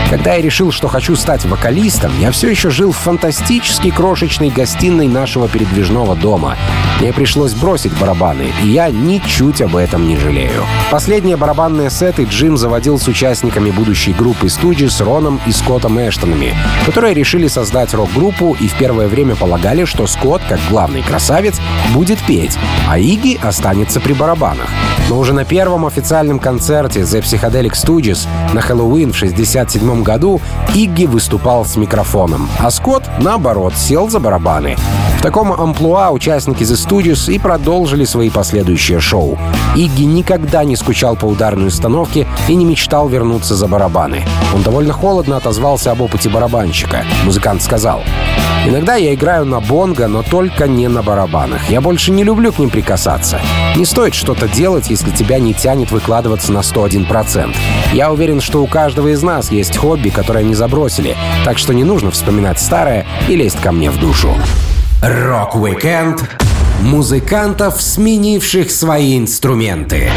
Когда 0.09 0.35
я 0.35 0.41
решил, 0.41 0.71
что 0.71 0.87
хочу 0.87 1.15
стать 1.15 1.45
вокалистом, 1.45 2.11
я 2.19 2.31
все 2.31 2.49
еще 2.49 2.69
жил 2.69 2.91
в 2.91 2.97
фантастически 2.97 3.89
крошечной 3.89 4.49
гостиной 4.49 5.07
нашего 5.07 5.47
передвижного 5.47 6.15
дома. 6.15 6.57
Мне 6.99 7.11
пришлось 7.11 7.53
бросить 7.53 7.97
барабаны, 7.97 8.51
и 8.63 8.67
я 8.67 8.89
ничуть 8.89 9.61
об 9.61 9.75
этом 9.75 10.07
не 10.07 10.15
жалею. 10.17 10.63
Последние 10.91 11.37
барабанные 11.37 11.89
сеты 11.89 12.25
Джим 12.25 12.55
заводил 12.55 12.99
с 12.99 13.07
участниками 13.07 13.71
будущей 13.71 14.13
группы 14.13 14.47
студии 14.47 14.85
с 14.85 15.01
Роном 15.01 15.41
и 15.47 15.51
Скоттом 15.51 15.97
Эштонами, 15.99 16.55
которые 16.85 17.15
решили 17.15 17.47
создать 17.47 17.93
рок-группу 17.95 18.55
и 18.59 18.67
в 18.67 18.75
первое 18.75 19.07
время 19.07 19.35
полагали, 19.35 19.85
что 19.85 20.05
Скотт, 20.05 20.43
как 20.47 20.59
главный 20.69 21.01
красавец, 21.15 21.61
будет 21.93 22.19
петь, 22.27 22.57
а 22.89 22.99
Иги 22.99 23.39
останется 23.41 24.01
при 24.01 24.11
барабанах. 24.11 24.67
Но 25.09 25.17
уже 25.17 25.31
на 25.31 25.45
первом 25.45 25.85
официальном 25.85 26.39
концерте 26.39 27.01
The 27.01 27.21
Psychedelic 27.21 27.71
Studios 27.71 28.27
на 28.51 28.59
Хэллоуин 28.59 29.13
в 29.13 29.15
1967 29.15 30.03
году 30.03 30.41
Игги 30.73 31.05
выступал 31.05 31.63
с 31.63 31.77
микрофоном, 31.77 32.49
а 32.59 32.69
Скотт, 32.69 33.03
наоборот, 33.21 33.77
сел 33.77 34.09
за 34.09 34.19
барабаны. 34.19 34.75
Таком 35.25 35.51
амплуа 35.51 36.11
участники 36.11 36.61
The 36.61 36.75
Studios 36.75 37.33
и 37.33 37.39
продолжили 37.39 38.05
свои 38.05 38.29
последующие 38.29 38.99
шоу. 38.99 39.39
Игги 39.75 40.03
никогда 40.03 40.63
не 40.63 40.75
скучал 40.75 41.15
по 41.15 41.25
ударной 41.25 41.69
установке 41.69 42.27
и 42.47 42.53
не 42.53 42.63
мечтал 42.63 43.09
вернуться 43.09 43.55
за 43.55 43.67
барабаны. 43.67 44.23
Он 44.53 44.61
довольно 44.61 44.93
холодно 44.93 45.37
отозвался 45.37 45.89
об 45.89 46.01
опыте 46.01 46.29
барабанщика. 46.29 47.05
Музыкант 47.23 47.63
сказал, 47.63 48.03
Иногда 48.67 48.97
я 48.97 49.15
играю 49.15 49.45
на 49.45 49.61
бонго, 49.61 50.07
но 50.07 50.21
только 50.21 50.67
не 50.67 50.87
на 50.87 51.01
барабанах. 51.01 51.71
Я 51.71 51.81
больше 51.81 52.11
не 52.11 52.23
люблю 52.23 52.53
к 52.53 52.59
ним 52.59 52.69
прикасаться. 52.69 53.41
Не 53.75 53.85
стоит 53.85 54.13
что-то 54.13 54.47
делать, 54.47 54.91
если 54.91 55.09
тебя 55.09 55.39
не 55.39 55.55
тянет 55.55 55.89
выкладываться 55.89 56.51
на 56.51 56.59
101%. 56.59 57.55
Я 57.93 58.11
уверен, 58.11 58.41
что 58.41 58.61
у 58.61 58.67
каждого 58.67 59.07
из 59.07 59.23
нас 59.23 59.51
есть 59.51 59.75
хобби, 59.75 60.09
которое 60.09 60.43
не 60.43 60.53
забросили, 60.53 61.17
так 61.45 61.57
что 61.57 61.73
не 61.73 61.83
нужно 61.83 62.11
вспоминать 62.11 62.59
старое 62.59 63.07
и 63.27 63.35
лезть 63.35 63.59
ко 63.59 63.71
мне 63.71 63.89
в 63.89 63.99
душу. 63.99 64.29
Rock-Weekend 65.01 66.23
музыкантов, 66.81 67.81
сменивших 67.81 68.71
свои 68.71 69.17
инструменты. 69.17 70.09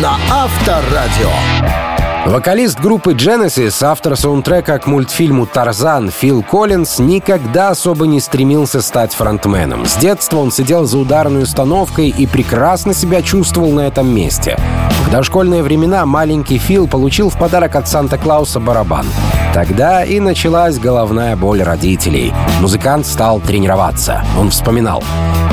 На 0.00 0.16
Авторадио. 0.30 1.89
Вокалист 2.26 2.78
группы 2.78 3.14
Genesis, 3.14 3.82
автор 3.82 4.14
саундтрека 4.14 4.78
к 4.78 4.86
мультфильму 4.86 5.46
«Тарзан» 5.46 6.10
Фил 6.10 6.42
Коллинз 6.42 6.98
никогда 6.98 7.70
особо 7.70 8.06
не 8.06 8.20
стремился 8.20 8.82
стать 8.82 9.14
фронтменом. 9.14 9.86
С 9.86 9.96
детства 9.96 10.36
он 10.36 10.52
сидел 10.52 10.84
за 10.84 10.98
ударной 10.98 11.44
установкой 11.44 12.08
и 12.08 12.26
прекрасно 12.26 12.92
себя 12.92 13.22
чувствовал 13.22 13.72
на 13.72 13.80
этом 13.80 14.14
месте. 14.14 14.58
В 15.06 15.10
дошкольные 15.10 15.62
времена 15.62 16.04
маленький 16.04 16.58
Фил 16.58 16.86
получил 16.86 17.30
в 17.30 17.38
подарок 17.38 17.74
от 17.74 17.88
Санта-Клауса 17.88 18.60
барабан. 18.60 19.06
Тогда 19.54 20.04
и 20.04 20.20
началась 20.20 20.78
головная 20.78 21.36
боль 21.36 21.62
родителей. 21.62 22.32
Музыкант 22.60 23.06
стал 23.06 23.40
тренироваться. 23.40 24.22
Он 24.38 24.50
вспоминал. 24.50 25.02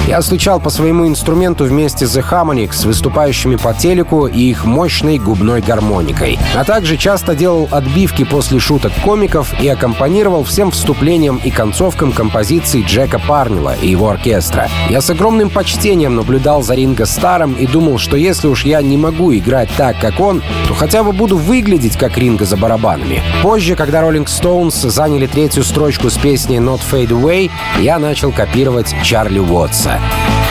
«Я 0.08 0.22
стучал 0.22 0.60
по 0.60 0.70
своему 0.70 1.08
инструменту 1.08 1.66
вместе 1.66 2.06
с 2.06 2.16
The 2.16 2.24
Harmonix, 2.24 2.86
выступающими 2.86 3.56
по 3.56 3.74
телеку 3.74 4.28
и 4.28 4.52
их 4.52 4.64
мощной 4.66 5.18
губной 5.18 5.62
гармоникой 5.62 6.38
а 6.58 6.64
также 6.64 6.98
часто 6.98 7.36
делал 7.36 7.70
отбивки 7.72 8.24
после 8.24 8.60
шуток 8.60 8.92
комиков 9.04 9.54
и 9.62 9.68
аккомпанировал 9.68 10.44
всем 10.44 10.72
вступлениям 10.72 11.40
и 11.44 11.52
концовкам 11.52 12.12
композиций 12.12 12.82
Джека 12.82 13.20
Парнила 13.20 13.76
и 13.80 13.90
его 13.90 14.10
оркестра. 14.10 14.68
Я 14.90 15.02
с 15.02 15.10
огромным 15.12 15.52
почтением 15.52 16.16
наблюдал 16.16 16.64
за 16.64 16.74
Ринго 16.74 17.06
Старом 17.06 17.54
и 17.54 17.68
думал, 17.68 18.00
что 18.00 18.18
если 18.18 18.48
уж 18.48 18.66
я 18.66 18.82
не 18.82 18.98
могу 18.98 19.36
играть 19.36 19.70
так, 19.78 20.00
как 20.00 20.20
он, 20.20 20.42
то 20.68 20.74
хотя 20.74 21.04
бы 21.04 21.12
буду 21.12 21.38
выглядеть 21.38 21.96
как 21.96 22.18
Ринго 22.18 22.46
за 22.46 22.58
барабанами. 22.58 23.22
Позже, 23.44 23.76
когда 23.76 24.02
Rolling 24.02 24.26
Stones 24.26 24.90
заняли 24.90 25.28
третью 25.28 25.64
строчку 25.64 26.10
с 26.10 26.18
песней 26.18 26.58
Not 26.58 26.82
Fade 26.92 27.10
Away, 27.10 27.52
я 27.80 28.00
начал 28.00 28.32
копировать 28.32 28.96
Чарли 29.04 29.38
Уотса. 29.38 30.00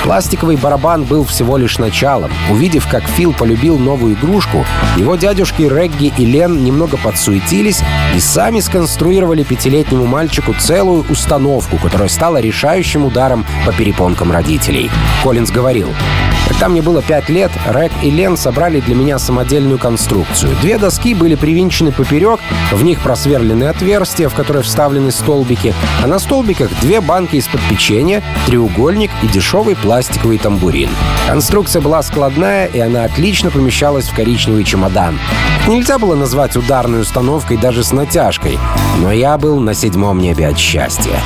Пластиковый 0.04 0.56
барабан 0.56 1.04
был 1.04 1.24
всего 1.24 1.56
лишь 1.56 1.78
началом. 1.78 2.30
Увидев, 2.50 2.86
как 2.88 3.04
Фил 3.04 3.32
полюбил 3.32 3.78
новую 3.78 4.14
игрушку, 4.14 4.64
его 4.96 5.16
дядюшки 5.16 5.62
Регги 5.62 6.12
и 6.16 6.24
Лен 6.24 6.64
немного 6.64 6.96
подсуетились 6.96 7.80
и 8.14 8.20
сами 8.20 8.60
сконструировали 8.60 9.42
пятилетнему 9.42 10.06
мальчику 10.06 10.54
целую 10.58 11.04
установку, 11.08 11.78
которая 11.78 12.08
стала 12.08 12.40
решающим 12.40 13.04
ударом 13.04 13.44
по 13.64 13.72
перепонкам 13.72 14.30
родителей. 14.30 14.90
Коллинз 15.22 15.50
говорил, 15.50 15.88
когда 16.48 16.68
мне 16.68 16.80
было 16.80 17.02
пять 17.02 17.28
лет, 17.28 17.50
Рэг 17.66 17.90
и 18.02 18.10
Лен 18.10 18.36
собрали 18.36 18.80
для 18.80 18.94
меня 18.94 19.18
самодельную 19.18 19.78
конструкцию. 19.78 20.54
Две 20.62 20.78
доски 20.78 21.12
были 21.14 21.34
привинчены 21.34 21.90
поперек, 21.90 22.40
в 22.70 22.84
них 22.84 23.00
просверлены 23.00 23.64
отверстия, 23.64 24.28
в 24.28 24.34
которые 24.34 24.62
вставлены 24.62 25.10
столбики, 25.10 25.74
а 26.02 26.06
на 26.06 26.18
столбиках 26.18 26.70
две 26.80 27.00
банки 27.00 27.36
из-под 27.36 27.60
печенья, 27.68 28.22
треугольник 28.46 29.10
и 29.22 29.26
дешевый 29.26 29.74
пластиковый 29.96 30.36
тамбурин. 30.36 30.90
Конструкция 31.26 31.80
была 31.80 32.02
складная, 32.02 32.66
и 32.66 32.78
она 32.78 33.04
отлично 33.04 33.50
помещалась 33.50 34.08
в 34.08 34.14
коричневый 34.14 34.62
чемодан. 34.62 35.18
Нельзя 35.66 35.98
было 35.98 36.14
назвать 36.14 36.54
ударной 36.54 37.00
установкой 37.00 37.56
даже 37.56 37.82
с 37.82 37.92
натяжкой, 37.92 38.58
но 39.00 39.10
я 39.10 39.38
был 39.38 39.58
на 39.58 39.72
седьмом 39.72 40.18
небе 40.18 40.48
от 40.48 40.58
счастья. 40.58 41.18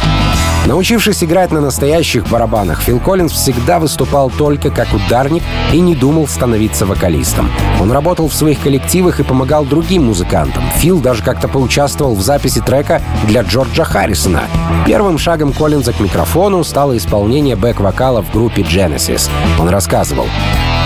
Научившись 0.67 1.25
играть 1.25 1.51
на 1.53 1.61
настоящих 1.61 2.29
барабанах, 2.29 2.83
Фил 2.83 3.01
Коллинз 3.01 3.33
всегда 3.33 3.79
выступал 3.79 4.31
только 4.31 4.71
как 4.71 4.93
ударник 4.93 5.43
и 5.73 5.81
не 5.81 5.95
думал 5.95 6.29
становиться 6.29 6.85
вокалистом. 6.85 7.51
Он 7.81 7.91
работал 7.91 8.29
в 8.29 8.35
своих 8.35 8.61
коллективах 8.61 9.21
и 9.21 9.25
помогал 9.25 9.65
другим 9.65 10.05
музыкантам. 10.05 10.63
Фил 10.77 11.01
даже 11.01 11.23
как-то 11.23 11.49
поучаствовал 11.49 12.15
в 12.15 12.21
записи 12.21 12.61
трека 12.61 13.01
для 13.27 13.41
Джорджа 13.41 13.85
Харрисона. 13.85 14.43
Первым 14.87 15.17
шагом 15.17 15.53
Коллинза 15.53 15.93
к 15.95 16.01
микрофону 16.01 16.63
стало 16.63 16.97
исполнение 16.97 17.57
бэк-вокала 17.57 18.23
в 18.23 18.31
группе 18.31 18.50
Genesis. 18.59 19.31
Он 19.59 19.69
рассказывал. 19.69 20.27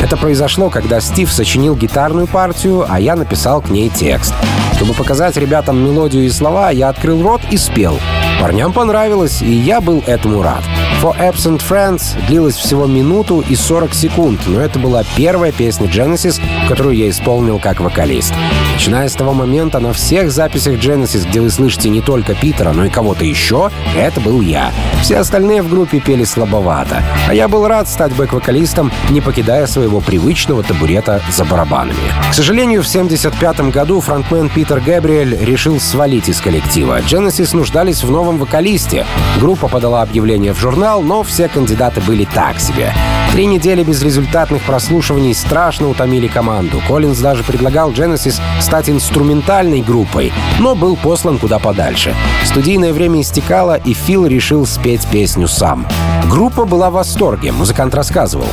Это 0.00 0.16
произошло, 0.16 0.70
когда 0.70 1.00
Стив 1.00 1.32
сочинил 1.32 1.76
гитарную 1.76 2.26
партию, 2.26 2.86
а 2.88 3.00
я 3.00 3.16
написал 3.16 3.62
к 3.62 3.70
ней 3.70 3.88
текст. 3.88 4.34
Чтобы 4.76 4.92
показать 4.94 5.36
ребятам 5.36 5.82
мелодию 5.82 6.24
и 6.24 6.30
слова, 6.30 6.70
я 6.70 6.88
открыл 6.88 7.22
рот 7.22 7.40
и 7.50 7.56
спел. 7.56 7.98
Парням 8.40 8.72
понравилось, 8.72 9.40
и 9.40 9.52
я 9.52 9.80
был 9.80 10.02
этому 10.06 10.42
рад. 10.42 10.62
For 11.02 11.14
Absent 11.18 11.62
Friends 11.68 12.16
длилась 12.28 12.56
всего 12.56 12.86
минуту 12.86 13.44
и 13.46 13.54
40 13.54 13.94
секунд, 13.94 14.40
но 14.46 14.60
это 14.60 14.78
была 14.78 15.02
первая 15.16 15.52
песня 15.52 15.86
Genesis, 15.86 16.40
которую 16.68 16.96
я 16.96 17.10
исполнил 17.10 17.58
как 17.58 17.80
вокалист. 17.80 18.32
Начиная 18.72 19.08
с 19.08 19.12
того 19.12 19.34
момента, 19.34 19.80
на 19.80 19.92
всех 19.92 20.30
записях 20.30 20.74
Genesis, 20.74 21.28
где 21.28 21.40
вы 21.40 21.50
слышите 21.50 21.90
не 21.90 22.00
только 22.00 22.34
Питера, 22.34 22.72
но 22.72 22.86
и 22.86 22.90
кого-то 22.90 23.24
еще, 23.24 23.70
это 23.96 24.20
был 24.20 24.40
я. 24.40 24.72
Все 25.02 25.18
остальные 25.18 25.62
в 25.62 25.68
группе 25.68 26.00
пели 26.00 26.24
слабовато. 26.24 27.02
А 27.28 27.34
я 27.34 27.48
был 27.48 27.66
рад 27.66 27.88
стать 27.88 28.12
бэк-вокалистом, 28.12 28.90
не 29.10 29.20
покидая 29.20 29.66
своего 29.66 30.00
привычного 30.00 30.62
табурета 30.62 31.20
за 31.30 31.44
барабанами. 31.44 31.94
К 32.30 32.34
сожалению, 32.34 32.82
в 32.82 32.88
1975 32.88 33.72
году 33.72 34.00
фронтмен 34.00 34.48
Питер 34.48 34.80
Гэбриэль 34.80 35.36
решил 35.44 35.80
свалить 35.80 36.28
из 36.28 36.40
коллектива. 36.40 37.00
Genesis 37.00 37.54
нуждались 37.54 38.02
в 38.02 38.10
новом 38.10 38.38
вокалисте. 38.38 39.06
Группа 39.38 39.68
подала 39.68 40.02
объявление 40.02 40.52
в 40.52 40.58
журнал, 40.58 40.73
сериал, 40.74 41.02
но 41.02 41.22
все 41.22 41.48
кандидаты 41.48 42.00
были 42.00 42.24
так 42.24 42.60
себе. 42.60 42.92
Три 43.32 43.46
недели 43.46 43.82
безрезультатных 43.82 44.62
прослушиваний 44.62 45.34
страшно 45.34 45.88
утомили 45.88 46.28
команду. 46.28 46.80
Коллинз 46.86 47.18
даже 47.18 47.42
предлагал 47.42 47.90
Genesis 47.90 48.40
стать 48.60 48.88
инструментальной 48.88 49.82
группой, 49.82 50.32
но 50.60 50.74
был 50.74 50.96
послан 50.96 51.38
куда 51.38 51.58
подальше. 51.58 52.14
Студийное 52.44 52.92
время 52.92 53.20
истекало, 53.20 53.76
и 53.76 53.92
Фил 53.92 54.26
решил 54.26 54.66
спеть 54.66 55.06
песню 55.08 55.48
сам. 55.48 55.86
Группа 56.30 56.64
была 56.64 56.90
в 56.90 56.94
восторге, 56.94 57.52
музыкант 57.52 57.94
рассказывал. 57.94 58.46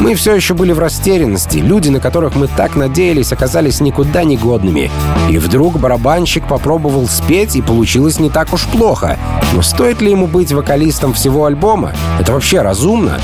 Мы 0.00 0.14
все 0.14 0.34
еще 0.34 0.54
были 0.54 0.72
в 0.72 0.78
растерянности. 0.80 1.58
Люди, 1.58 1.88
на 1.88 2.00
которых 2.00 2.34
мы 2.34 2.48
так 2.48 2.74
надеялись, 2.74 3.32
оказались 3.32 3.80
никуда 3.80 4.24
не 4.24 4.36
годными. 4.36 4.90
И 5.30 5.38
вдруг 5.38 5.78
барабанщик 5.78 6.48
попробовал 6.48 7.06
спеть, 7.06 7.54
и 7.54 7.62
получилось 7.62 8.18
не 8.18 8.28
так 8.28 8.52
уж 8.52 8.64
плохо. 8.66 9.18
Но 9.52 9.62
стоит 9.62 10.00
ли 10.00 10.10
ему 10.10 10.26
быть 10.26 10.52
вокалистом 10.52 11.12
всего 11.12 11.44
альбома? 11.44 11.92
Это 12.18 12.32
вообще 12.32 12.62
разумно? 12.62 13.20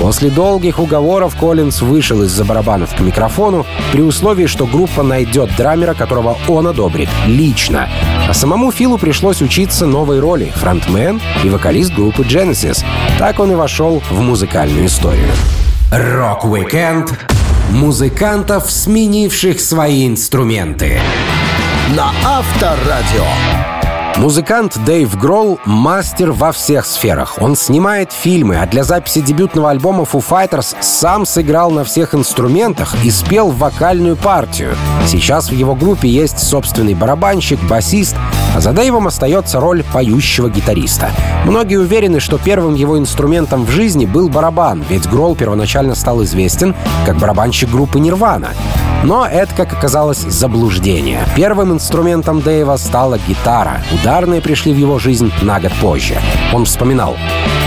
После 0.00 0.30
долгих 0.30 0.78
уговоров 0.78 1.36
Коллинз 1.38 1.82
вышел 1.82 2.22
из-за 2.22 2.44
барабанов 2.44 2.94
к 2.94 3.00
микрофону 3.00 3.66
при 3.92 4.02
условии, 4.02 4.46
что 4.46 4.66
группа 4.66 5.02
найдет 5.02 5.54
драмера, 5.56 5.94
которого 5.94 6.36
он 6.48 6.66
одобрит, 6.66 7.08
лично. 7.26 7.88
А 8.28 8.34
самому 8.34 8.72
Филу 8.72 8.98
пришлось 8.98 9.42
учиться 9.42 9.86
новой 9.86 10.18
роли— 10.18 10.52
фронтмен 10.56 11.20
и 11.44 11.48
вокалист 11.50 11.92
группы 11.92 12.22
Genesis. 12.22 12.84
Так 13.18 13.31
он 13.40 13.52
и 13.52 13.54
вошел 13.54 14.02
в 14.10 14.20
музыкальную 14.20 14.86
историю. 14.86 15.32
Rock-Weekend 15.90 17.12
музыкантов, 17.70 18.70
сменивших 18.70 19.60
свои 19.60 20.06
инструменты. 20.06 21.00
На 21.96 22.12
Авторадио. 22.24 23.24
Музыкант 24.16 24.78
Дэйв 24.84 25.18
Гролл— 25.18 25.58
мастер 25.64 26.32
во 26.32 26.52
всех 26.52 26.84
сферах. 26.84 27.38
Он 27.40 27.56
снимает 27.56 28.12
фильмы, 28.12 28.58
а 28.58 28.66
для 28.66 28.84
записи 28.84 29.22
дебютного 29.22 29.70
альбома 29.70 30.04
Foo 30.04 30.22
Fighters 30.22 30.76
сам 30.80 31.24
сыграл 31.24 31.70
на 31.70 31.82
всех 31.82 32.14
инструментах 32.14 32.94
и 33.04 33.10
спел 33.10 33.50
вокальную 33.50 34.16
партию. 34.16 34.76
Сейчас 35.06 35.48
в 35.48 35.54
его 35.54 35.74
группе 35.74 36.08
есть 36.08 36.38
собственный 36.38 36.94
барабанщик, 36.94 37.58
басист, 37.62 38.16
а 38.54 38.60
за 38.60 38.72
Дэйвом 38.72 39.06
остается 39.06 39.60
роль 39.60 39.84
поющего 39.92 40.48
гитариста. 40.48 41.10
Многие 41.44 41.76
уверены, 41.76 42.20
что 42.20 42.38
первым 42.38 42.74
его 42.74 42.98
инструментом 42.98 43.64
в 43.64 43.70
жизни 43.70 44.06
был 44.06 44.28
барабан, 44.28 44.84
ведь 44.88 45.08
Гролл 45.08 45.34
первоначально 45.34 45.94
стал 45.94 46.22
известен 46.24 46.74
как 47.06 47.16
барабанщик 47.18 47.70
группы 47.70 48.00
Нирвана. 48.00 48.48
Но 49.02 49.26
это, 49.26 49.52
как 49.54 49.72
оказалось, 49.72 50.20
заблуждение. 50.20 51.26
Первым 51.34 51.72
инструментом 51.72 52.40
Дэйва 52.40 52.76
стала 52.76 53.18
гитара. 53.26 53.82
Ударные 53.92 54.40
пришли 54.40 54.72
в 54.72 54.78
его 54.78 54.98
жизнь 54.98 55.32
на 55.42 55.58
год 55.60 55.72
позже. 55.80 56.16
Он 56.52 56.64
вспоминал. 56.64 57.16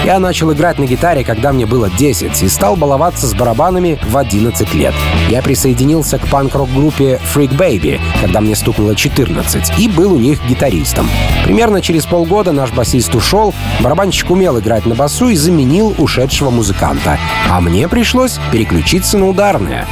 Я 0.06 0.20
начал 0.20 0.54
играть 0.54 0.78
на 0.78 0.86
гитаре, 0.86 1.24
когда 1.24 1.52
мне 1.52 1.66
было 1.66 1.90
10, 1.90 2.44
и 2.44 2.48
стал 2.48 2.76
баловаться 2.76 3.26
с 3.26 3.34
барабанами 3.34 3.98
в 4.08 4.16
11 4.16 4.72
лет. 4.76 4.94
Я 5.30 5.42
присоединился 5.42 6.20
к 6.20 6.28
панк-рок-группе 6.28 7.20
Freak 7.34 7.58
Baby, 7.58 8.00
когда 8.22 8.40
мне 8.40 8.56
стукнуло 8.56 8.96
14, 8.96 9.80
и 9.80 9.90
был 9.90 10.14
у 10.14 10.20
них 10.20 10.46
гитаристом. 10.48 11.10
Примерно 11.44 11.82
через 11.82 12.06
полгода 12.06 12.52
наш 12.52 12.72
басист 12.72 13.16
ушел, 13.16 13.52
барабанщик 13.80 14.30
умел 14.30 14.60
играть 14.60 14.86
на 14.86 14.94
басу 14.94 15.30
и 15.30 15.36
заменил 15.36 15.96
ушедшего 15.98 16.52
музыканта. 16.52 17.18
А 17.50 17.60
мне 17.60 17.88
пришлось 17.88 18.38
переключиться 18.52 19.18
на 19.18 19.28
ударные. 19.28 19.88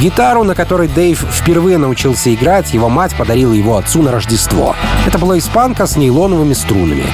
Гитару, 0.00 0.42
на 0.44 0.54
которой 0.54 0.88
Дэйв 0.88 1.24
впервые 1.30 1.78
научился 1.78 2.34
играть, 2.34 2.72
его 2.72 2.88
мать 2.88 3.14
подарила 3.14 3.52
его 3.52 3.76
отцу 3.76 4.02
на 4.02 4.10
Рождество. 4.10 4.74
Это 5.06 5.18
была 5.18 5.38
испанка 5.38 5.86
с 5.86 5.96
нейлоновыми 5.96 6.54
струнами. 6.54 7.04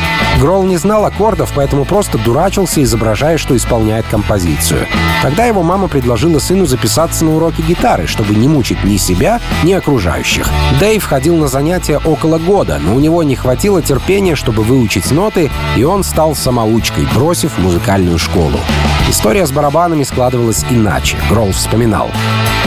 Гролл 0.41 0.63
не 0.65 0.77
знал 0.77 1.05
аккордов, 1.05 1.53
поэтому 1.55 1.85
просто 1.85 2.17
дурачился, 2.19 2.83
изображая, 2.83 3.39
что 3.39 3.57
исполняет 3.57 4.07
композицию. 4.07 4.87
Тогда 5.23 5.45
его 5.45 5.63
мама 5.63 5.89
предложила 5.89 6.39
сыну 6.39 6.67
записаться 6.67 7.25
на 7.25 7.35
уроки 7.35 7.61
гитары, 7.61 8.07
чтобы 8.07 8.35
не 8.35 8.49
мучить 8.49 8.85
ни 8.85 8.97
себя, 8.97 9.41
ни 9.65 9.73
окружающих. 9.73 10.49
Дэйв 10.79 11.05
ходил 11.05 11.37
на 11.37 11.49
занятия 11.49 11.99
около 11.99 12.39
года, 12.39 12.79
но 12.81 12.95
у 12.95 13.01
него 13.01 13.23
не 13.23 13.35
хватило 13.35 13.83
терпения, 13.83 14.37
чтобы 14.37 14.63
выучить 14.63 15.11
ноты, 15.11 15.51
и 15.77 15.83
он 15.83 16.05
стал 16.05 16.37
самоучкой, 16.37 17.07
бросив 17.15 17.59
музыкальную 17.59 18.19
школу. 18.19 18.61
История 19.09 19.47
с 19.47 19.51
барабанами 19.51 20.05
складывалась 20.05 20.65
иначе, 20.71 21.17
Гролл 21.29 21.51
вспоминал. 21.53 22.11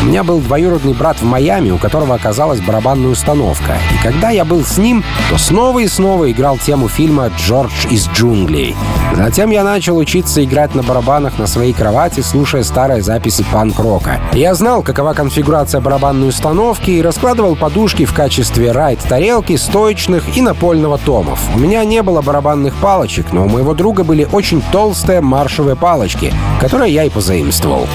У 0.01 0.05
меня 0.05 0.23
был 0.23 0.39
двоюродный 0.39 0.93
брат 0.93 1.21
в 1.21 1.25
Майами, 1.25 1.69
у 1.69 1.77
которого 1.77 2.15
оказалась 2.15 2.59
барабанная 2.59 3.09
установка. 3.09 3.77
И 3.93 4.03
когда 4.03 4.31
я 4.31 4.43
был 4.45 4.63
с 4.63 4.79
ним, 4.79 5.03
то 5.29 5.37
снова 5.37 5.77
и 5.77 5.87
снова 5.87 6.31
играл 6.31 6.57
тему 6.57 6.87
фильма 6.87 7.29
«Джордж 7.37 7.85
из 7.91 8.07
джунглей». 8.07 8.75
Затем 9.15 9.51
я 9.51 9.63
начал 9.63 9.97
учиться 9.97 10.43
играть 10.43 10.73
на 10.73 10.81
барабанах 10.81 11.37
на 11.37 11.45
своей 11.45 11.73
кровати, 11.73 12.21
слушая 12.21 12.63
старые 12.63 13.03
записи 13.03 13.45
панк-рока. 13.51 14.19
Я 14.33 14.55
знал, 14.55 14.81
какова 14.81 15.13
конфигурация 15.13 15.81
барабанной 15.81 16.29
установки 16.29 16.89
и 16.89 17.01
раскладывал 17.01 17.55
подушки 17.55 18.05
в 18.05 18.13
качестве 18.13 18.71
райд-тарелки, 18.71 19.55
стоечных 19.55 20.35
и 20.35 20.41
напольного 20.41 20.97
томов. 20.97 21.39
У 21.55 21.59
меня 21.59 21.83
не 21.83 22.01
было 22.01 22.21
барабанных 22.21 22.73
палочек, 22.75 23.33
но 23.33 23.45
у 23.45 23.49
моего 23.49 23.75
друга 23.75 24.03
были 24.03 24.27
очень 24.31 24.63
толстые 24.71 25.21
маршевые 25.21 25.75
палочки, 25.75 26.33
которые 26.59 26.91
я 26.91 27.03
и 27.03 27.09
позаимствовал. 27.09 27.87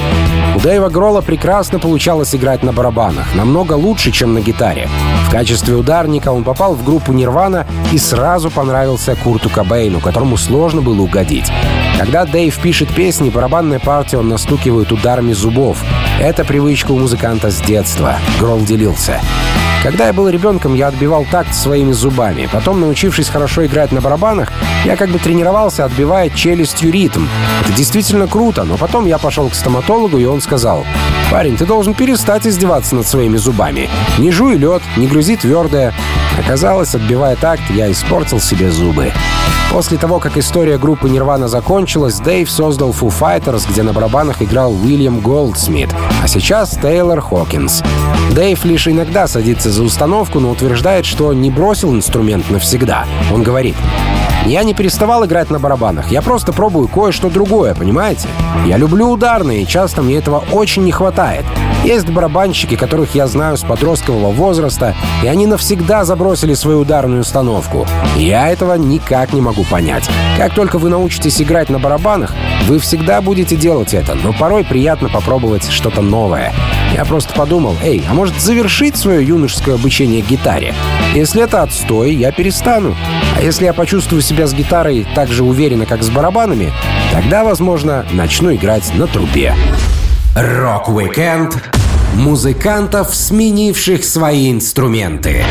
У 0.54 0.60
Дэйва 0.60 0.88
Гролла 0.88 1.20
прекрасно 1.20 1.78
получалось 1.96 2.34
играть 2.34 2.62
на 2.62 2.74
барабанах, 2.74 3.34
намного 3.34 3.72
лучше, 3.72 4.10
чем 4.10 4.34
на 4.34 4.42
гитаре. 4.42 4.86
В 5.28 5.30
качестве 5.30 5.74
ударника 5.74 6.28
он 6.28 6.44
попал 6.44 6.74
в 6.74 6.84
группу 6.84 7.14
Нирвана 7.14 7.66
и 7.90 7.96
сразу 7.96 8.50
понравился 8.50 9.16
Курту 9.16 9.48
Кобейну, 9.48 10.00
которому 10.00 10.36
сложно 10.36 10.82
было 10.82 11.00
угодить. 11.00 11.50
Когда 11.98 12.26
Дэйв 12.26 12.54
пишет 12.60 12.94
песни, 12.94 13.30
барабанные 13.30 13.80
партии 13.80 14.16
он 14.16 14.28
настукивает 14.28 14.92
ударами 14.92 15.32
зубов. 15.32 15.82
Это 16.20 16.44
привычка 16.44 16.92
у 16.92 16.98
музыканта 16.98 17.50
с 17.50 17.62
детства. 17.62 18.16
Гролл 18.38 18.60
делился. 18.60 19.18
Когда 19.82 20.08
я 20.08 20.12
был 20.12 20.28
ребенком, 20.28 20.74
я 20.74 20.88
отбивал 20.88 21.24
такт 21.30 21.54
своими 21.54 21.92
зубами. 21.92 22.48
Потом, 22.52 22.80
научившись 22.80 23.28
хорошо 23.28 23.66
играть 23.66 23.92
на 23.92 24.00
барабанах, 24.00 24.52
я 24.84 24.96
как 24.96 25.10
бы 25.10 25.18
тренировался, 25.18 25.84
отбивая 25.84 26.28
челюстью 26.28 26.90
ритм. 26.90 27.26
Это 27.62 27.72
действительно 27.72 28.26
круто, 28.26 28.64
но 28.64 28.76
потом 28.76 29.06
я 29.06 29.18
пошел 29.18 29.48
к 29.48 29.54
стоматологу, 29.54 30.18
и 30.18 30.24
он 30.24 30.40
сказал, 30.40 30.84
«Парень, 31.36 31.58
ты 31.58 31.66
должен 31.66 31.92
перестать 31.92 32.46
издеваться 32.46 32.94
над 32.94 33.06
своими 33.06 33.36
зубами. 33.36 33.90
Не 34.16 34.30
жуй 34.32 34.56
лед, 34.56 34.80
не 34.96 35.06
грузи 35.06 35.36
твердое». 35.36 35.92
Оказалось, 36.38 36.94
отбивая 36.94 37.36
такт, 37.36 37.60
я 37.68 37.92
испортил 37.92 38.40
себе 38.40 38.70
зубы. 38.70 39.12
После 39.70 39.98
того, 39.98 40.18
как 40.18 40.38
история 40.38 40.78
группы 40.78 41.10
Нирвана 41.10 41.46
закончилась, 41.46 42.20
Дэйв 42.20 42.50
создал 42.50 42.92
Foo 42.92 43.12
Fighters, 43.12 43.70
где 43.70 43.82
на 43.82 43.92
барабанах 43.92 44.40
играл 44.40 44.72
Уильям 44.72 45.20
Голдсмит, 45.20 45.90
а 46.22 46.26
сейчас 46.26 46.70
Тейлор 46.70 47.20
Хокинс. 47.20 47.82
Дэйв 48.30 48.64
лишь 48.64 48.88
иногда 48.88 49.28
садится 49.28 49.70
за 49.70 49.82
установку, 49.82 50.40
но 50.40 50.48
утверждает, 50.48 51.04
что 51.04 51.34
не 51.34 51.50
бросил 51.50 51.94
инструмент 51.94 52.48
навсегда. 52.48 53.04
Он 53.30 53.42
говорит, 53.42 53.76
я 54.46 54.64
не 54.64 54.74
переставал 54.74 55.24
играть 55.24 55.50
на 55.50 55.58
барабанах, 55.58 56.10
я 56.10 56.22
просто 56.22 56.52
пробую 56.52 56.88
кое-что 56.88 57.30
другое, 57.30 57.74
понимаете? 57.74 58.28
Я 58.66 58.76
люблю 58.76 59.08
ударные, 59.08 59.62
и 59.62 59.66
часто 59.66 60.02
мне 60.02 60.16
этого 60.16 60.44
очень 60.52 60.84
не 60.84 60.92
хватает. 60.92 61.44
Есть 61.86 62.08
барабанщики, 62.08 62.74
которых 62.74 63.14
я 63.14 63.28
знаю 63.28 63.56
с 63.56 63.62
подросткового 63.62 64.32
возраста, 64.32 64.96
и 65.22 65.28
они 65.28 65.46
навсегда 65.46 66.04
забросили 66.04 66.52
свою 66.54 66.80
ударную 66.80 67.20
установку. 67.20 67.86
Я 68.16 68.48
этого 68.48 68.74
никак 68.74 69.32
не 69.32 69.40
могу 69.40 69.62
понять. 69.62 70.02
Как 70.36 70.52
только 70.52 70.78
вы 70.80 70.90
научитесь 70.90 71.40
играть 71.40 71.70
на 71.70 71.78
барабанах, 71.78 72.34
вы 72.66 72.80
всегда 72.80 73.20
будете 73.20 73.54
делать 73.54 73.94
это, 73.94 74.16
но 74.16 74.32
порой 74.32 74.64
приятно 74.64 75.08
попробовать 75.08 75.70
что-то 75.70 76.02
новое. 76.02 76.52
Я 76.92 77.04
просто 77.04 77.32
подумал, 77.34 77.76
эй, 77.84 78.04
а 78.10 78.14
может 78.14 78.34
завершить 78.40 78.96
свое 78.96 79.24
юношеское 79.24 79.76
обучение 79.76 80.22
гитаре? 80.22 80.74
Если 81.14 81.40
это 81.40 81.62
отстой, 81.62 82.12
я 82.16 82.32
перестану. 82.32 82.96
А 83.36 83.42
если 83.42 83.64
я 83.64 83.72
почувствую 83.72 84.22
себя 84.22 84.48
с 84.48 84.54
гитарой 84.54 85.06
так 85.14 85.28
же 85.28 85.44
уверенно, 85.44 85.86
как 85.86 86.02
с 86.02 86.10
барабанами, 86.10 86.72
тогда, 87.12 87.44
возможно, 87.44 88.04
начну 88.12 88.52
играть 88.52 88.92
на 88.96 89.06
трубе. 89.06 89.54
Rock-Weekend 90.36 91.56
музыкантов, 92.14 93.14
сменивших 93.14 94.04
свои 94.04 94.50
инструменты. 94.52 95.42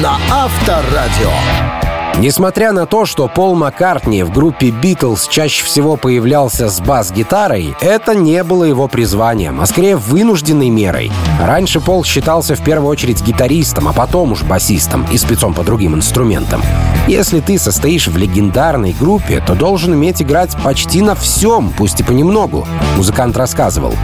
На 0.00 0.18
Авторадио. 0.30 1.87
Несмотря 2.20 2.72
на 2.72 2.84
то, 2.84 3.06
что 3.06 3.28
Пол 3.28 3.54
Маккартни 3.54 4.24
в 4.24 4.32
группе 4.32 4.70
Битлз 4.70 5.28
чаще 5.28 5.64
всего 5.64 5.96
появлялся 5.96 6.68
с 6.68 6.80
бас-гитарой, 6.80 7.76
это 7.80 8.12
не 8.12 8.42
было 8.42 8.64
его 8.64 8.88
призванием, 8.88 9.60
а 9.60 9.66
скорее 9.66 9.96
вынужденной 9.96 10.68
мерой. 10.68 11.12
Раньше 11.40 11.80
Пол 11.80 12.02
считался 12.02 12.56
в 12.56 12.64
первую 12.64 12.90
очередь 12.90 13.22
гитаристом, 13.22 13.86
а 13.86 13.92
потом 13.92 14.32
уж 14.32 14.42
басистом 14.42 15.06
и 15.12 15.16
спецом 15.16 15.54
по 15.54 15.62
другим 15.62 15.94
инструментам. 15.94 16.60
Если 17.06 17.38
ты 17.38 17.56
состоишь 17.56 18.08
в 18.08 18.16
легендарной 18.16 18.96
группе, 18.98 19.40
то 19.46 19.54
должен 19.54 19.92
уметь 19.92 20.20
играть 20.20 20.56
почти 20.64 21.02
на 21.02 21.14
всем, 21.14 21.72
пусть 21.76 22.00
и 22.00 22.02
понемногу. 22.02 22.66
Музыкант 22.96 23.36
рассказывал. 23.36 23.94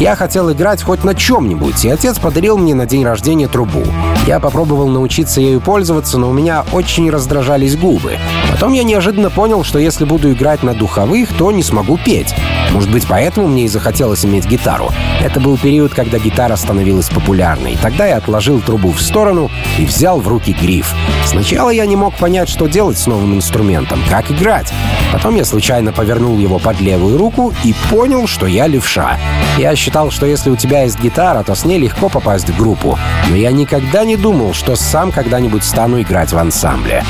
Я 0.00 0.16
хотел 0.16 0.50
играть 0.50 0.82
хоть 0.82 1.04
на 1.04 1.14
чем-нибудь, 1.14 1.84
и 1.84 1.90
отец 1.90 2.18
подарил 2.18 2.56
мне 2.56 2.74
на 2.74 2.86
день 2.86 3.04
рождения 3.04 3.48
трубу. 3.48 3.84
Я 4.26 4.40
попробовал 4.40 4.88
научиться 4.88 5.42
ею 5.42 5.60
пользоваться, 5.60 6.16
но 6.16 6.30
у 6.30 6.32
меня 6.32 6.64
очень 6.72 7.10
раздражались 7.10 7.76
губы. 7.76 8.16
Потом 8.50 8.72
я 8.72 8.82
неожиданно 8.82 9.28
понял, 9.28 9.62
что 9.62 9.78
если 9.78 10.06
буду 10.06 10.32
играть 10.32 10.62
на 10.62 10.72
духовых, 10.72 11.36
то 11.36 11.52
не 11.52 11.62
смогу 11.62 11.98
петь. 12.02 12.34
Может 12.70 12.90
быть, 12.90 13.06
поэтому 13.06 13.46
мне 13.46 13.66
и 13.66 13.68
захотелось 13.68 14.24
иметь 14.24 14.46
гитару. 14.46 14.88
Это 15.20 15.38
был 15.38 15.58
период, 15.58 15.92
когда 15.92 16.18
гитара 16.18 16.56
становилась 16.56 17.10
популярной. 17.10 17.76
Тогда 17.82 18.06
я 18.06 18.16
отложил 18.16 18.60
трубу 18.60 18.92
в 18.92 19.02
сторону 19.02 19.50
и 19.78 19.84
взял 19.84 20.18
в 20.18 20.28
руки 20.28 20.56
гриф. 20.58 20.94
Сначала 21.26 21.68
я 21.68 21.84
не 21.84 21.96
мог 21.96 22.14
понять, 22.14 22.48
что 22.48 22.68
делать 22.68 22.96
с 22.96 23.06
новым 23.06 23.34
инструментом, 23.34 24.00
как 24.08 24.30
играть. 24.30 24.72
Потом 25.12 25.36
я 25.36 25.44
случайно 25.44 25.92
повернул 25.92 26.38
его 26.38 26.58
под 26.58 26.80
левую 26.80 27.18
руку 27.18 27.52
и 27.64 27.74
понял, 27.90 28.26
что 28.26 28.46
я 28.46 28.66
левша. 28.66 29.18
Я 29.58 29.74
считал, 29.76 29.89
что 30.10 30.26
если 30.26 30.50
у 30.50 30.56
тебя 30.56 30.82
есть 30.82 31.00
гитара, 31.00 31.42
то 31.42 31.54
с 31.54 31.64
ней 31.64 31.78
легко 31.78 32.08
попасть 32.08 32.48
в 32.48 32.56
группу. 32.56 32.98
Но 33.28 33.36
я 33.36 33.52
никогда 33.52 34.04
не 34.04 34.16
думал, 34.16 34.54
что 34.54 34.76
сам 34.76 35.12
когда-нибудь 35.12 35.64
стану 35.64 36.00
играть 36.00 36.32
в 36.32 36.38
ансамбле. 36.38 37.04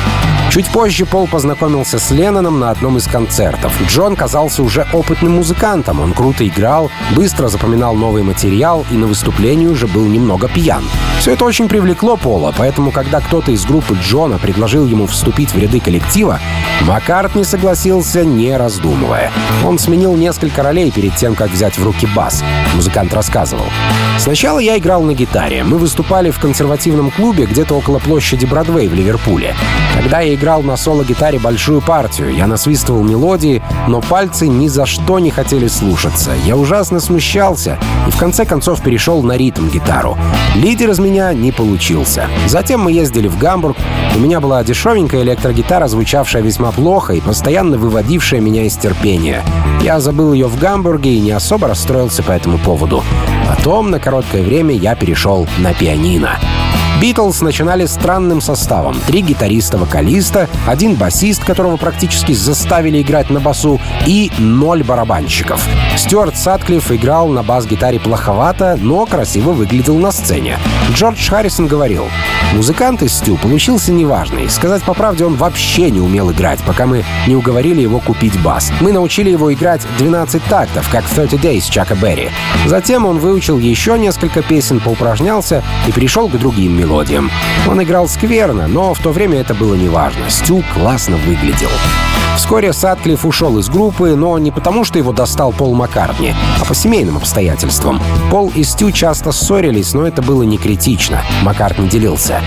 Чуть 0.51 0.69
позже 0.69 1.07
Пол 1.07 1.29
познакомился 1.29 2.01
с 2.01 2.11
Ленноном 2.11 2.59
на 2.59 2.71
одном 2.71 2.97
из 2.97 3.07
концертов. 3.07 3.73
Джон 3.87 4.17
казался 4.17 4.65
уже 4.65 4.85
опытным 4.93 5.37
музыкантом. 5.37 6.01
Он 6.01 6.13
круто 6.13 6.45
играл, 6.45 6.91
быстро 7.15 7.47
запоминал 7.47 7.95
новый 7.95 8.25
материал 8.25 8.85
и 8.91 8.95
на 8.95 9.07
выступлении 9.07 9.69
уже 9.69 9.87
был 9.87 10.07
немного 10.07 10.49
пьян. 10.49 10.83
Все 11.21 11.35
это 11.35 11.45
очень 11.45 11.69
привлекло 11.69 12.17
Пола, 12.17 12.53
поэтому 12.57 12.91
когда 12.91 13.21
кто-то 13.21 13.53
из 13.53 13.65
группы 13.65 13.97
Джона 14.03 14.39
предложил 14.39 14.87
ему 14.87 15.07
вступить 15.07 15.55
в 15.55 15.59
ряды 15.59 15.79
коллектива, 15.79 16.41
Маккартни 16.83 17.45
согласился, 17.45 18.25
не 18.25 18.57
раздумывая. 18.57 19.31
Он 19.65 19.79
сменил 19.79 20.17
несколько 20.17 20.65
ролей 20.65 20.91
перед 20.91 21.15
тем, 21.15 21.37
как 21.37 21.51
взять 21.51 21.79
в 21.79 21.85
руки 21.85 22.09
бас. 22.17 22.43
Музыкант 22.75 23.13
рассказывал. 23.13 23.65
Сначала 24.19 24.59
я 24.59 24.79
играл 24.79 25.03
на 25.03 25.15
гитаре. 25.15 25.65
Мы 25.65 25.79
выступали 25.79 26.31
в 26.31 26.39
консервативном 26.39 27.11
клубе 27.11 27.47
где-то 27.47 27.75
около 27.75 27.99
площади 27.99 28.47
Бродвей 28.47 28.87
в 28.87 28.95
Ливерпуле. 28.95 29.55
Когда 29.95 30.21
я 30.21 30.35
играл 30.35 30.63
на 30.63 30.77
соло-гитаре 30.77 31.39
большую 31.39 31.81
партию. 31.81 32.35
Я 32.35 32.47
насвистывал 32.47 33.03
мелодии, 33.03 33.63
но 33.89 34.01
пальцы 34.01 34.47
ни 34.47 34.69
за 34.69 34.87
что 34.87 35.19
не 35.19 35.31
хотели 35.31 35.69
слушаться. 35.69 36.33
Я 36.45 36.57
ужасно 36.57 37.01
смущался 37.01 37.79
и 38.07 38.11
в 38.11 38.17
конце 38.17 38.45
концов 38.45 38.83
перешел 38.83 39.23
на 39.23 39.37
ритм-гитару. 39.37 40.17
Лидер 40.55 40.91
из 40.91 40.99
меня 40.99 41.33
не 41.33 41.53
получился. 41.53 42.29
Затем 42.47 42.83
мы 42.83 42.93
ездили 42.93 43.29
в 43.29 43.39
Гамбург. 43.39 43.77
У 44.15 44.19
меня 44.19 44.41
была 44.41 44.63
дешевенькая 44.63 45.23
электрогитара, 45.23 45.89
звучавшая 45.89 46.43
весьма 46.43 46.73
плохо 46.73 47.15
и 47.15 47.21
постоянно 47.21 47.79
выводившая 47.79 48.41
меня 48.41 48.65
из 48.65 48.77
терпения. 48.77 49.43
Я 49.83 49.99
забыл 49.99 50.33
ее 50.35 50.47
в 50.47 50.59
Гамбурге 50.59 51.15
и 51.15 51.21
не 51.21 51.31
особо 51.31 51.69
расстроился 51.69 52.23
по 52.23 52.33
этому 52.33 52.59
поводу. 52.65 53.03
Потом 53.47 53.91
на 53.91 53.99
короткое 53.99 54.43
время 54.43 54.75
я 54.75 54.95
перешел 54.95 55.47
на 55.59 55.75
пианино. 55.75 56.39
Битлз 57.01 57.41
начинали 57.41 57.87
странным 57.87 58.43
составом. 58.43 58.95
Три 59.07 59.23
гитариста-вокалиста, 59.23 60.51
один 60.67 60.97
басист, 60.97 61.43
которого 61.43 61.79
практически 61.79 62.33
заставили 62.33 63.01
играть 63.01 63.31
на 63.31 63.41
басу, 63.41 63.81
и 64.07 64.31
ноль 64.39 64.83
барабанщиков. 64.83 65.67
Стюарт 65.97 66.37
Сатклифф 66.37 66.93
играл 66.93 67.29
на 67.29 67.43
бас-гитаре 67.43 67.99
плоховато, 67.99 68.79
но 68.79 69.07
красиво 69.07 69.53
выглядел 69.53 69.97
на 69.97 70.13
сцене. 70.13 70.59
Джордж 70.93 71.31
Харрисон 71.31 71.69
говорил, 71.69 72.05
«Музыкант 72.53 73.03
из 73.03 73.15
Стю 73.15 73.39
получился 73.39 73.93
неважный. 73.93 74.51
Сказать 74.51 74.83
по 74.83 74.93
правде, 74.93 75.25
он 75.25 75.37
вообще 75.37 75.91
не 75.91 76.01
умел 76.01 76.31
играть, 76.33 76.59
пока 76.67 76.85
мы 76.85 77.05
не 77.27 77.35
уговорили 77.35 77.81
его 77.81 78.01
купить 78.01 78.39
бас. 78.43 78.71
Мы 78.83 78.93
научили 78.93 79.31
его 79.31 79.51
играть 79.55 79.87
12 79.99 80.45
тактов, 80.45 80.87
как 80.91 81.09
30 81.09 81.41
Days 81.41 81.71
Чака 81.71 81.95
Берри. 81.95 82.29
Затем 82.67 83.07
он 83.07 83.19
выучил 83.19 83.59
еще 83.59 83.99
несколько 83.99 84.43
песен, 84.43 84.81
поупражнялся 84.81 85.63
и 85.87 85.93
перешел 85.93 86.29
к 86.29 86.33
другим 86.33 86.77
мелодиям 86.77 86.90
мелодиям. 86.91 87.31
Он 87.69 87.83
играл 87.83 88.09
скверно, 88.09 88.67
но 88.67 88.95
в 88.95 88.99
то 88.99 89.11
время 89.11 89.39
это 89.39 89.55
было 89.55 89.75
неважно. 89.75 90.29
Стю 90.29 90.63
классно 90.75 91.17
выглядел. 91.17 91.71
Вскоре 92.37 92.73
Садклифф 92.73 93.25
ушел 93.25 93.59
из 93.59 93.69
группы, 93.69 94.15
но 94.17 94.39
не 94.39 94.51
потому, 94.51 94.85
что 94.85 94.99
его 94.99 95.13
достал 95.13 95.53
Пол 95.53 95.75
Маккартни, 95.75 96.35
а 96.61 96.65
по 96.65 96.75
семейным 96.75 97.17
обстоятельствам. 97.17 98.01
Пол 98.31 98.51
и 98.55 98.63
Стю 98.65 98.93
часто 98.93 99.33
ссорились, 99.33 99.95
но 99.95 100.07
это 100.07 100.23
было 100.23 100.43
не 100.43 100.57
критично. 100.57 101.23
Маккартни 101.43 101.89
делился. 101.89 102.41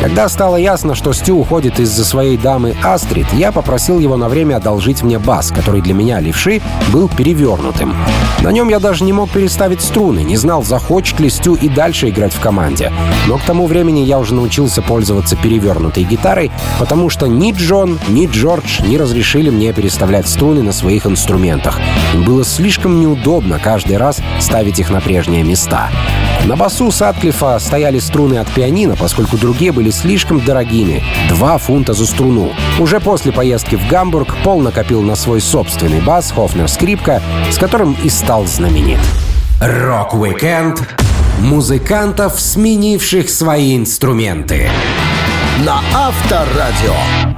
Когда 0.00 0.28
стало 0.28 0.56
ясно, 0.56 0.94
что 0.94 1.12
Стю 1.12 1.36
уходит 1.38 1.80
из-за 1.80 2.04
своей 2.04 2.36
дамы 2.36 2.76
Астрид, 2.84 3.26
я 3.32 3.50
попросил 3.50 3.98
его 3.98 4.16
на 4.16 4.28
время 4.28 4.56
одолжить 4.56 5.02
мне 5.02 5.18
бас, 5.18 5.50
который 5.50 5.80
для 5.80 5.92
меня, 5.92 6.20
левши, 6.20 6.62
был 6.92 7.08
перевернутым. 7.08 7.96
На 8.40 8.52
нем 8.52 8.68
я 8.68 8.78
даже 8.78 9.02
не 9.02 9.12
мог 9.12 9.28
переставить 9.30 9.82
струны, 9.82 10.20
не 10.20 10.36
знал, 10.36 10.62
захочет 10.62 11.18
ли 11.18 11.28
Стю 11.28 11.56
и 11.56 11.68
дальше 11.68 12.08
играть 12.10 12.32
в 12.32 12.40
команде. 12.40 12.92
Но 13.26 13.38
к 13.38 13.42
тому 13.42 13.66
времени 13.66 14.00
я 14.00 14.20
уже 14.20 14.34
научился 14.34 14.82
пользоваться 14.82 15.34
перевернутой 15.34 16.04
гитарой, 16.04 16.52
потому 16.78 17.10
что 17.10 17.26
ни 17.26 17.50
Джон, 17.50 17.98
ни 18.08 18.26
Джордж 18.26 18.82
не 18.82 18.98
разрешили 18.98 19.50
мне 19.50 19.72
переставлять 19.72 20.28
струны 20.28 20.62
на 20.62 20.72
своих 20.72 21.06
инструментах. 21.06 21.80
Им 22.14 22.22
было 22.22 22.44
слишком 22.44 23.00
неудобно 23.00 23.58
каждый 23.58 23.96
раз 23.96 24.20
ставить 24.38 24.78
их 24.78 24.90
на 24.90 25.00
прежние 25.00 25.42
места. 25.42 25.90
На 26.44 26.56
басу 26.56 26.90
Садклифа 26.90 27.58
стояли 27.58 27.98
струны 27.98 28.36
от 28.36 28.48
пианино, 28.48 28.96
поскольку 28.96 29.36
другие 29.36 29.72
были 29.72 29.87
слишком 29.90 30.40
дорогими— 30.40 31.02
2 31.28 31.58
фунта 31.58 31.92
за 31.92 32.06
струну. 32.06 32.52
Уже 32.78 33.00
после 33.00 33.32
поездки 33.32 33.76
в 33.76 33.86
Гамбург 33.88 34.34
Пол 34.44 34.60
накопил 34.60 35.02
на 35.02 35.16
свой 35.16 35.40
собственный 35.40 36.00
бас 36.00 36.30
Höfner 36.30 36.68
Скрипка, 36.68 37.22
с 37.50 37.58
которым 37.58 37.96
и 38.02 38.08
стал 38.08 38.46
знаменит. 38.46 39.00
Rock-Weekend 39.60 40.80
музыкантов, 41.40 42.40
сменивших 42.40 43.30
свои 43.30 43.76
инструменты. 43.76 44.70
На 45.64 45.80
Авторадио. 45.94 47.37